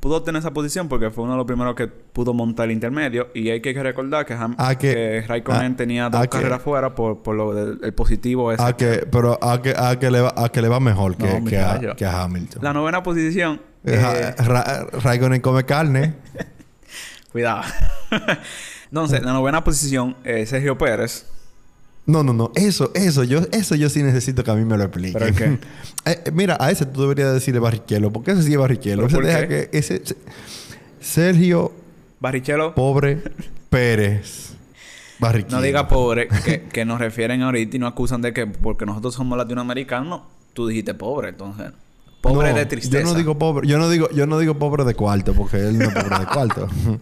Pudo 0.00 0.22
tener 0.22 0.40
esa 0.40 0.50
posición 0.52 0.88
porque 0.88 1.10
fue 1.10 1.24
uno 1.24 1.34
de 1.34 1.36
los 1.38 1.46
primeros 1.46 1.74
que 1.74 1.86
pudo 1.86 2.32
montar 2.34 2.64
el 2.66 2.72
intermedio. 2.72 3.28
Y 3.34 3.50
hay 3.50 3.60
que 3.60 3.72
recordar 3.82 4.24
que, 4.26 4.34
Ham- 4.34 4.54
Ah, 4.58 4.74
que- 4.74 4.92
que 4.94 5.24
Raikkonen 5.28 5.72
ah, 5.72 5.76
tenía 5.76 6.08
dos 6.08 6.20
ah, 6.22 6.26
carreras 6.26 6.62
fuera 6.62 6.94
por, 6.94 7.22
por 7.22 7.36
lo 7.36 7.52
del 7.54 7.78
el 7.82 7.92
positivo 7.94 8.50
ese. 8.50 8.62
A 8.62 8.72
que, 8.76 9.06
pero 9.10 9.38
a 9.42 9.60
que, 9.60 9.74
a 9.76 9.98
que, 9.98 10.10
le, 10.10 10.20
va, 10.22 10.32
a 10.36 10.48
que 10.48 10.62
le 10.62 10.68
va 10.68 10.80
mejor 10.80 11.16
que, 11.16 11.40
No, 11.40 11.44
que, 11.44 11.58
a, 11.58 11.78
que 11.96 12.04
a 12.04 12.22
Hamilton. 12.22 12.62
La 12.64 12.72
novena 12.72 13.02
posición. 13.02 13.60
Eh, 13.84 13.94
eh, 14.38 14.42
Ra- 14.42 14.86
Raikkonen 15.02 15.40
come 15.40 15.64
carne. 15.64 16.14
Cuidado. 17.32 17.62
Entonces, 18.90 19.22
la 19.22 19.32
novena 19.32 19.62
posición, 19.62 20.16
eh, 20.24 20.46
Sergio 20.46 20.76
Pérez. 20.76 21.26
No, 22.06 22.22
no, 22.24 22.32
no. 22.32 22.50
Eso, 22.54 22.90
eso, 22.94 23.22
yo, 23.24 23.40
eso 23.52 23.74
yo 23.76 23.88
sí 23.88 24.02
necesito 24.02 24.42
que 24.42 24.50
a 24.50 24.54
mí 24.54 24.64
me 24.64 24.76
lo 24.76 24.84
expliquen. 24.84 25.20
¿Pero 25.20 25.34
qué? 25.36 25.58
Eh, 26.06 26.22
eh, 26.24 26.30
mira, 26.32 26.56
a 26.58 26.70
ese 26.70 26.86
tú 26.86 27.02
deberías 27.02 27.32
decirle 27.34 27.60
Barrichello, 27.60 28.10
porque 28.10 28.30
ese 28.30 28.42
sí 28.42 28.52
es 28.52 28.58
Barrichello. 28.58 28.96
¿Pero 28.96 29.06
Ese 29.08 29.16
por 29.16 29.26
deja 29.26 29.40
qué? 29.42 29.68
que 29.70 29.78
ese- 29.78 30.02
Sergio 31.00 31.72
Barrichello, 32.20 32.74
Pobre 32.74 33.22
Pérez 33.68 34.54
Barrichello. 35.18 35.56
no 35.56 35.62
diga 35.62 35.88
pobre, 35.88 36.28
que, 36.44 36.62
que 36.62 36.84
nos 36.86 36.98
refieren 36.98 37.42
ahorita 37.42 37.76
y 37.76 37.78
nos 37.78 37.92
acusan 37.92 38.22
de 38.22 38.32
que 38.32 38.46
porque 38.46 38.86
nosotros 38.86 39.14
somos 39.14 39.36
latinoamericanos, 39.36 40.22
tú 40.54 40.66
dijiste 40.66 40.94
pobre, 40.94 41.28
entonces. 41.30 41.72
Pobre 42.22 42.50
No, 42.50 42.56
de 42.56 42.66
tristeza. 42.66 43.02
Yo 43.04 43.10
no 43.12 43.14
digo 43.14 43.38
pobre, 43.38 43.66
yo 43.68 43.78
no 43.78 43.88
digo, 43.90 44.08
yo 44.10 44.26
no 44.26 44.38
digo 44.38 44.54
pobre 44.58 44.84
de 44.84 44.94
cuarto, 44.94 45.34
porque 45.34 45.58
él 45.58 45.78
no 45.78 45.84
es 45.86 45.94
pobre 45.94 46.18
de 46.18 46.26
cuarto. 46.26 46.68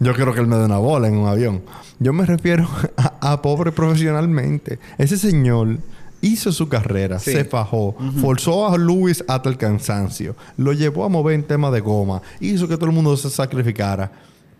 Yo 0.00 0.12
quiero 0.12 0.34
que 0.34 0.40
él 0.40 0.48
me 0.48 0.56
dé 0.56 0.64
una 0.64 0.78
bola 0.78 1.06
en 1.06 1.16
un 1.16 1.28
avión. 1.28 1.62
Yo 2.00 2.12
me 2.12 2.26
refiero 2.26 2.68
a, 2.96 3.13
a 3.32 3.40
pobre 3.42 3.72
profesionalmente. 3.72 4.78
Ese 4.98 5.16
señor 5.16 5.78
hizo 6.20 6.52
su 6.52 6.68
carrera, 6.68 7.18
Sí. 7.18 7.32
se 7.32 7.44
fajó, 7.44 7.96
forzó 8.20 8.68
a 8.68 8.76
Luis 8.78 9.24
hasta 9.28 9.48
el 9.48 9.56
cansancio, 9.58 10.34
lo 10.56 10.72
llevó 10.72 11.04
a 11.04 11.08
mover 11.08 11.34
en 11.34 11.42
tema 11.44 11.70
de 11.70 11.80
goma, 11.80 12.22
hizo 12.40 12.66
que 12.68 12.76
todo 12.76 12.86
el 12.86 12.92
mundo 12.92 13.16
se 13.16 13.28
sacrificara, 13.30 14.10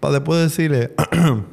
para 0.01 0.15
después 0.15 0.41
decirle, 0.43 0.93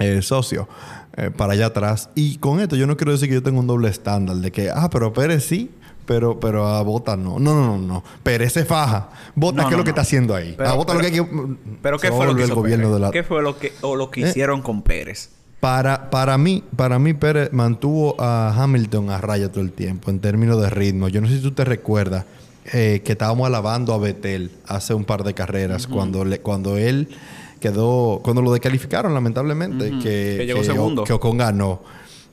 eh, 0.00 0.22
socio 0.22 0.68
eh, 1.16 1.30
para 1.36 1.52
allá 1.52 1.66
atrás. 1.66 2.10
Y 2.14 2.38
con 2.38 2.60
esto 2.60 2.76
yo 2.76 2.86
no 2.86 2.96
quiero 2.96 3.12
decir 3.12 3.28
que 3.28 3.34
yo 3.34 3.42
tengo 3.42 3.60
un 3.60 3.66
doble 3.66 3.88
estándar 3.88 4.36
de 4.36 4.50
que, 4.50 4.70
ah, 4.70 4.88
pero 4.90 5.12
Pérez 5.12 5.44
sí, 5.44 5.70
pero, 6.06 6.40
pero 6.40 6.66
a 6.66 6.80
Bota 6.82 7.16
no. 7.16 7.38
No, 7.38 7.54
no, 7.54 7.76
no, 7.76 7.78
no. 7.78 8.04
Pérez 8.22 8.54
se 8.54 8.64
faja. 8.64 9.10
Bota, 9.34 9.62
No, 9.62 9.62
¿qué 9.64 9.68
es 9.68 9.72
no, 9.72 9.78
lo 9.78 9.84
que 9.84 9.90
está 9.90 10.02
haciendo 10.02 10.34
ahí? 10.34 10.54
Pero- 10.56 10.70
a 10.70 10.74
Bota 10.74 10.94
lo 10.94 11.00
que 11.00 11.06
hay 11.06 11.12
que. 11.12 11.26
Pero 11.82 11.98
¿qué 11.98 12.10
fue 12.10 12.24
lo 12.26 12.34
que 12.34 12.42
hizo 12.44 12.52
el 12.52 12.54
gobierno 12.56 12.86
Pérez? 12.86 12.94
de 12.94 13.00
la. 13.00 13.10
¿Qué 13.10 13.22
fue 13.22 13.42
lo 13.42 13.58
que, 13.58 13.72
o 13.82 13.94
lo 13.94 14.10
que 14.10 14.22
Eh. 14.24 14.28
hicieron 14.30 14.62
con 14.62 14.82
Pérez? 14.82 15.30
Para, 15.60 16.10
para 16.10 16.38
mí, 16.38 16.62
para 16.76 16.98
mí 16.98 17.14
Pérez 17.14 17.52
mantuvo 17.52 18.14
a 18.20 18.54
Hamilton 18.56 19.10
a 19.10 19.18
raya 19.18 19.50
todo 19.50 19.62
el 19.62 19.72
tiempo 19.72 20.10
en 20.10 20.20
términos 20.20 20.60
de 20.60 20.70
ritmo. 20.70 21.08
Yo 21.08 21.20
no 21.20 21.26
sé 21.26 21.36
si 21.36 21.42
tú 21.42 21.50
te 21.50 21.64
recuerdas 21.64 22.24
eh, 22.72 23.02
que 23.04 23.12
estábamos 23.12 23.46
alabando 23.46 23.92
a 23.92 23.98
Betel 23.98 24.52
hace 24.66 24.94
un 24.94 25.04
par 25.04 25.24
de 25.24 25.34
carreras 25.34 25.86
cuando 25.86 26.24
le, 26.24 26.40
cuando 26.40 26.76
él 26.76 27.08
quedó, 27.60 28.20
cuando 28.22 28.40
lo 28.40 28.52
descalificaron 28.52 29.14
lamentablemente, 29.14 29.90
que, 29.98 30.36
Que 30.38 30.46
llegó 30.46 30.62
segundo. 30.62 31.04
que 31.04 31.12
Ocon 31.12 31.38
ganó. 31.38 31.80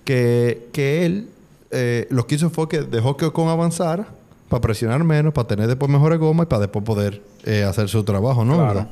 Que, 0.04 0.68
que 0.72 1.06
él 1.06 1.30
eh, 1.72 2.08
lo 2.12 2.28
que 2.28 2.36
hizo 2.36 2.50
fue 2.50 2.70
que 2.70 2.82
dejó 2.82 3.18
que 3.18 3.26
Ocon 3.26 3.50
avanzara 3.50 4.08
para 4.50 4.62
presionar 4.62 5.04
menos, 5.04 5.34
para 5.34 5.48
tener 5.48 5.68
después 5.68 5.92
mejores 5.92 6.20
gomas 6.20 6.46
y 6.46 6.48
para 6.48 6.62
después 6.62 6.86
poder 6.86 7.22
eh, 7.44 7.64
hacer 7.64 7.90
su 7.90 8.04
trabajo, 8.04 8.46
¿no? 8.46 8.56
Claro. 8.56 8.88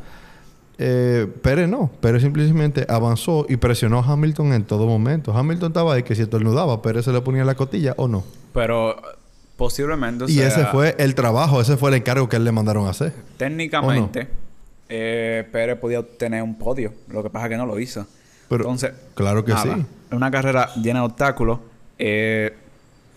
Eh, 0.78 1.28
Pérez 1.42 1.70
no. 1.70 1.92
Pérez 2.02 2.24
simplemente 2.24 2.86
avanzó 2.90 3.46
y 3.48 3.58
presionó 3.58 4.00
a 4.00 4.06
Hamilton 4.06 4.54
en 4.54 4.64
todo 4.66 4.88
momento. 4.88 5.32
Hamilton 5.32 5.70
estaba 5.70 5.94
ahí 5.94 6.04
que 6.04 6.16
si 6.16 6.24
estornudaba, 6.24 6.82
Pérez 6.82 7.06
se 7.06 7.12
le 7.12 7.22
ponía 7.22 7.44
la 7.46 7.56
cotilla 7.56 7.94
o 7.98 8.08
no. 8.08 8.24
Pero 8.54 8.92
eh, 8.92 9.02
posiblemente, 9.56 10.26
y 10.28 10.36
sea, 10.36 10.48
ese 10.48 10.66
fue 10.66 10.96
el 10.98 11.16
trabajo, 11.16 11.62
ese 11.62 11.78
fue 11.78 11.90
el 11.92 11.98
encargo 11.98 12.28
que 12.28 12.38
él 12.38 12.44
le 12.44 12.52
mandaron 12.52 12.88
a 12.88 12.90
hacer. 12.90 13.14
técnicamente, 13.38 14.28
eh, 14.90 15.48
Pérez 15.52 15.78
podía 15.78 16.00
obtener 16.00 16.42
un 16.44 16.58
podio. 16.58 16.94
Lo 17.10 17.24
que 17.24 17.30
pasa 17.30 17.46
es 17.46 17.52
que 17.52 17.58
no 17.58 17.66
lo 17.66 17.80
hizo. 17.80 18.06
Pero, 18.50 18.64
Entonces, 18.64 18.92
claro 19.16 19.44
que 19.46 19.54
nada, 19.54 19.76
sí. 19.76 19.86
Una 20.12 20.30
carrera 20.30 20.70
llena 20.76 21.00
de 21.00 21.06
obstáculos. 21.06 21.60
Eh, 21.98 22.54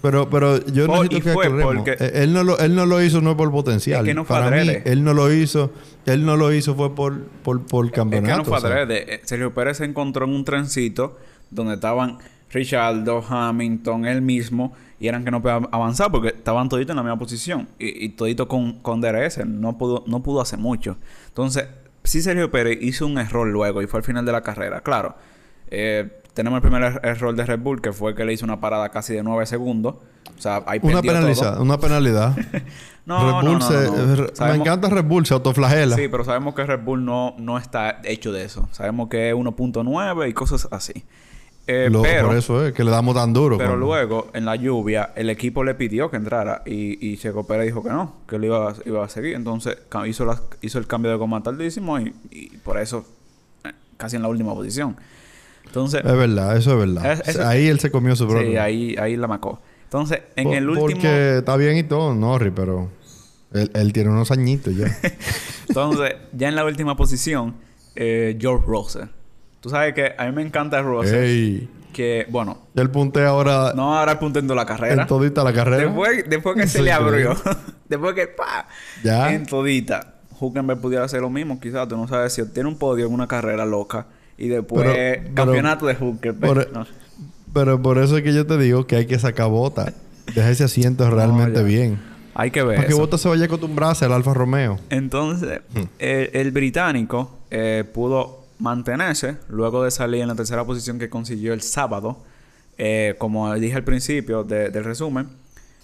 Pero, 0.07 0.31
pero 0.31 0.64
yo 0.66 0.87
Por- 0.87 0.99
necesito 1.03 1.25
que 1.25 1.31
aclaremos. 1.31 1.75
porque- 1.75 1.97
Eh, 1.99 2.11
Él 2.23 2.33
no, 2.33 2.45
lo, 2.45 2.57
él 2.61 2.77
no 2.77 2.87
lo 2.87 3.03
hizo 3.03 3.21
no 3.21 3.37
por 3.37 3.51
potencial. 3.51 4.05
Es 4.07 4.11
que 4.11 4.14
no 4.14 4.25
fue 4.25 4.37
Para 4.38 4.51
mí, 4.64 4.71
él 4.85 5.03
no 5.03 5.14
lo 5.14 5.33
hizo. 5.33 5.73
Él 6.05 6.25
no 6.25 6.37
lo 6.37 6.53
hizo 6.53 6.77
fue 6.77 6.95
por, 6.95 7.23
por, 7.42 7.66
por 7.66 7.87
es 7.87 7.92
campeonato. 7.92 8.45
que 8.45 8.51
no 8.51 8.57
fue 8.57 8.71
adrede. 8.71 9.14
Eh, 9.14 9.21
Sergio 9.25 9.53
Pérez 9.53 9.79
se 9.79 9.85
encontró 9.85 10.25
en 10.27 10.33
un 10.33 10.45
trencito 10.45 11.19
donde 11.51 11.75
estaban 11.75 12.19
Richardo, 12.53 13.25
Hamilton, 13.29 14.07
él 14.07 14.23
mismo, 14.23 14.73
y 15.01 15.09
eran 15.09 15.25
que 15.25 15.33
no 15.33 15.42
podían 15.42 15.69
avanzar 15.73 16.12
porque 16.12 16.29
estaban 16.29 16.69
toditos 16.69 16.90
en 16.92 16.97
la 16.99 17.03
misma 17.03 17.19
posición. 17.19 17.69
Y, 17.81 18.05
y 18.05 18.09
todito 18.11 18.47
con, 18.47 18.75
con 18.81 19.01
DRS. 19.01 19.45
No 19.45 19.77
pudo, 19.77 20.05
no 20.07 20.23
pudo 20.23 20.40
hacer 20.40 20.61
mucho. 20.61 20.97
Entonces, 21.27 21.66
sí 22.05 22.23
Sergio 22.23 22.51
Pérez 22.53 22.79
hizo 22.81 23.07
un 23.09 23.19
error 23.19 23.49
luego 23.49 23.83
y 23.83 23.88
fue 23.88 23.99
al 23.99 24.05
final 24.05 24.25
de 24.25 24.31
la 24.31 24.42
carrera. 24.42 24.81
Claro. 24.83 25.16
eh, 25.69 26.09
tenemos 26.37 26.59
el 26.59 26.62
primer 26.62 26.83
er- 26.83 27.01
error 27.03 27.35
de 27.35 27.44
Red 27.44 27.59
Bull, 27.59 27.81
que 27.81 27.92
fue 27.92 28.14
que 28.14 28.25
le 28.25 28.33
hizo 28.33 28.44
una 28.44 28.61
parada 28.61 28.90
casi 28.90 29.14
de 29.14 29.22
9 29.25 29.44
segundos. 29.46 29.96
O 30.38 30.40
sea, 30.40 30.62
ahí 30.66 30.79
Una 30.83 31.01
todo. 31.03 31.12
penalidad, 31.12 31.61
una 31.61 31.79
penalidad. 31.81 32.37
No, 33.07 33.20
Red 33.20 33.31
no, 33.31 33.35
Bull 33.42 33.44
no, 33.44 33.59
no, 33.61 34.27
se- 34.27 34.42
no. 34.42 34.46
Me 34.49 34.55
encanta 34.57 34.88
Red 34.88 35.05
Bull, 35.05 35.25
se 35.27 35.33
autoflagela. 35.35 35.94
Sí, 35.94 36.09
pero 36.09 36.25
sabemos 36.25 36.57
que 36.57 36.64
Red 36.66 36.81
Bull 36.81 37.05
no, 37.05 37.37
no 37.38 37.57
está 37.57 38.01
hecho 38.03 38.33
de 38.33 38.44
eso. 38.44 38.68
Sabemos 38.72 39.09
que 39.09 39.29
es 39.31 39.35
1.9 39.37 40.29
y 40.29 40.33
cosas 40.33 40.66
así. 40.72 41.05
Eh, 41.68 41.88
Lo- 41.88 42.03
pero, 42.03 42.27
por 42.29 42.37
eso 42.37 42.66
es 42.66 42.72
que 42.72 42.83
le 42.83 42.90
damos 42.90 43.14
tan 43.14 43.33
duro. 43.33 43.59
pero 43.59 43.77
luego, 43.77 44.29
en 44.35 44.44
la 44.44 44.57
lluvia, 44.57 45.12
el 45.14 45.31
equipo 45.31 45.62
le 45.62 45.75
pidió 45.77 46.11
que 46.11 46.16
entrara 46.16 46.62
y, 46.66 46.99
y 47.12 47.16
Checo 47.16 47.46
Pérez 47.46 47.66
dijo 47.66 47.83
que 47.85 47.90
no, 47.90 48.12
que 48.29 48.38
lo 48.40 48.46
iba, 48.46 48.70
a- 48.70 48.75
iba 48.85 49.05
a 49.05 49.09
seguir. 49.09 49.35
Entonces 49.37 49.79
ca- 49.88 50.07
hizo, 50.09 50.25
las- 50.25 50.42
hizo 50.61 50.79
el 50.81 50.88
cambio 50.88 51.11
de 51.12 51.16
goma 51.16 51.42
tardísimo 51.44 52.01
y, 52.01 52.12
y 52.33 52.57
por 52.59 52.77
eso 52.81 53.05
eh, 53.64 53.72
casi 53.96 54.16
en 54.16 54.22
la 54.22 54.29
última 54.29 54.53
posición. 54.53 54.96
Entonces, 55.66 56.02
Es 56.05 56.16
verdad, 56.16 56.57
eso 56.57 56.72
es 56.72 56.79
verdad. 56.94 57.12
Es- 57.12 57.29
eso- 57.29 57.46
ahí 57.46 57.66
él 57.68 57.79
se 57.81 57.90
comió 57.90 58.16
su 58.16 58.26
brother. 58.26 58.46
sí, 58.48 58.57
ahí, 58.57 58.96
ahí 58.98 59.16
la 59.16 59.26
macó. 59.26 59.61
Entonces, 59.85 60.22
en 60.37 60.44
Por- 60.44 60.55
el 60.57 60.68
último... 60.68 60.87
Porque 60.90 61.38
está 61.38 61.57
bien 61.57 61.76
y 61.76 61.83
todo, 61.83 62.14
Norris, 62.14 62.52
pero 62.55 62.90
él, 63.52 63.70
él 63.74 63.92
tiene 63.92 64.11
unos 64.11 64.31
añitos 64.31 64.74
ya. 64.76 64.87
Entonces, 65.68 66.14
ya 66.33 66.48
en 66.48 66.57
la 66.57 66.64
última 66.64 66.96
posición, 66.96 67.55
eh, 67.94 68.37
George 68.40 68.64
Russell. 68.66 69.09
Tú 69.61 69.70
sabes 69.70 69.94
que 69.94 70.12
a 70.16 70.24
mí 70.26 70.33
me 70.33 70.42
encanta 70.42 70.81
Russell. 70.83 71.14
Ey. 71.14 71.70
Que, 71.92 72.26
bueno, 72.29 72.59
Él 72.74 72.90
puntea 72.90 73.29
ahora 73.29 73.72
no 73.74 73.96
ahora 73.96 74.18
punteando 74.18 74.55
la 74.55 74.66
carrera. 74.66 75.02
en 75.02 75.09
todita 75.09 75.42
la 75.42 75.52
carrera. 75.55 75.85
Después, 75.85 76.24
después 76.29 76.57
que 76.57 76.66
se 76.66 76.83
le 76.83 76.92
abrió. 76.92 77.35
después 77.88 78.14
que 78.14 78.26
¡pa! 78.26 78.68
Ya. 79.02 79.33
En 79.33 79.46
todita. 79.46 80.14
Huckenberg 80.38 80.79
pudiera 80.81 81.05
hacer 81.05 81.22
lo 81.22 81.31
mismo, 81.31 81.59
quizás. 81.59 81.88
Tú 81.88 81.96
no 81.96 82.07
sabes 82.07 82.35
si 82.35 82.42
obtiene 82.42 82.68
un 82.68 82.76
podio 82.76 83.07
en 83.07 83.12
una 83.14 83.26
carrera 83.26 83.64
loca. 83.64 84.07
Y 84.38 84.49
después 84.49 84.83
Pero- 84.87 84.94
pero- 85.22 85.35
campeonato 85.35 85.87
de 85.87 85.94
por- 85.94 86.72
No. 86.72 86.87
Pero 87.53 87.81
por 87.81 87.99
eso 87.99 88.16
es 88.18 88.22
que 88.22 88.35
yo 88.35 88.46
te 88.46 88.59
digo 88.59 88.87
que 88.87 88.96
hay 88.96 89.07
que 89.07 89.18
sacar 89.18 89.49
bota. 89.49 89.92
Deja 90.35 90.51
ese 90.51 90.64
asiento 90.64 91.09
realmente 91.11 91.62
bien. 91.62 91.99
Hay 92.35 92.51
que 92.51 92.62
ver 92.62 92.77
Para 92.77 92.88
que. 92.88 92.94
Bota 92.94 93.16
se 93.16 93.29
vaya 93.29 93.44
a 93.44 93.46
acostumbrarse 93.46 94.05
al 94.05 94.12
Alfa 94.12 94.35
Romeo. 94.35 94.79
Entonces, 94.90 95.61
Hmm. 95.75 95.83
el, 95.99 96.31
el 96.35 96.51
británico 96.51 97.31
eh, 97.51 97.85
pudo 97.94 98.44
mantenerse 98.59 99.37
luego 99.49 99.85
de 99.85 99.90
salir 99.90 100.20
en 100.20 100.29
la 100.29 100.35
tercera 100.35 100.64
posición 100.64 100.99
que 100.99 101.09
consiguió 101.09 101.55
el 101.55 101.62
sábado. 101.62 102.18
Eh, 102.77 103.14
como 103.16 103.55
dije 103.55 103.75
al 103.77 103.85
principio 103.85 104.44
de- 104.44 104.68
del 104.68 104.85
resumen. 104.85 105.29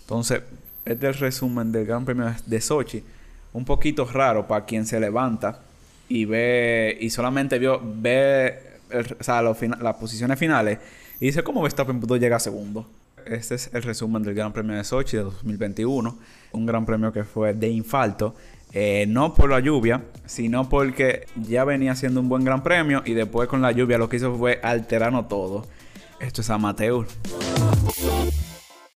Entonces, 0.03 0.43
este 0.85 1.09
es 1.09 1.17
el 1.17 1.21
resumen 1.23 1.73
del 1.73 1.87
Gran 1.87 2.05
Premio 2.05 2.35
de 2.45 2.61
Sochi. 2.61 3.03
Un 3.55 3.65
poquito 3.65 4.05
raro 4.05 4.47
para 4.47 4.67
quien 4.67 4.85
se 4.85 5.01
levanta 5.01 5.61
y 6.15 6.25
ve 6.27 6.99
y 7.01 7.09
solamente 7.11 7.59
vio 7.59 7.81
ve 7.83 8.59
el- 8.91 9.17
o 9.19 9.23
sea, 9.25 9.41
las 9.43 9.97
posiciones 9.97 10.39
finales 10.39 10.79
y 11.21 11.27
dice 11.27 11.43
cómo 11.43 11.63
Verstappen 11.63 12.01
pudo 12.01 12.17
llegar 12.17 12.41
segundo. 12.41 12.87
Este 13.25 13.55
es 13.55 13.71
el 13.73 13.83
resumen 13.83 14.23
del 14.23 14.35
Gran 14.35 14.53
Premio 14.53 14.77
de 14.77 14.85
Sochi 14.85 15.17
de 15.17 15.23
2021. 15.23 16.19
Un 16.53 16.67
gran 16.67 16.85
premio 16.85 17.13
que 17.13 17.25
fue 17.25 17.55
de 17.55 17.69
infarto. 17.69 18.35
eh, 18.75 19.05
no 19.07 19.35
por 19.35 19.51
la 19.51 19.61
lluvia, 19.61 20.03
sino 20.25 20.67
porque 20.69 21.27
ya 21.37 21.63
venía 21.65 21.95
siendo 21.95 22.21
un 22.21 22.31
buen 22.31 22.43
gran 22.43 22.63
premio 22.63 23.03
y 23.05 23.13
después 23.13 23.47
con 23.47 23.61
la 23.61 23.71
lluvia 23.71 23.99
lo 23.99 24.09
que 24.09 24.17
hizo 24.17 24.35
fue 24.37 24.61
alterarnos 24.63 25.29
todo. 25.29 25.67
Esto 26.21 26.41
es 26.41 26.49
amateur. 26.49 27.07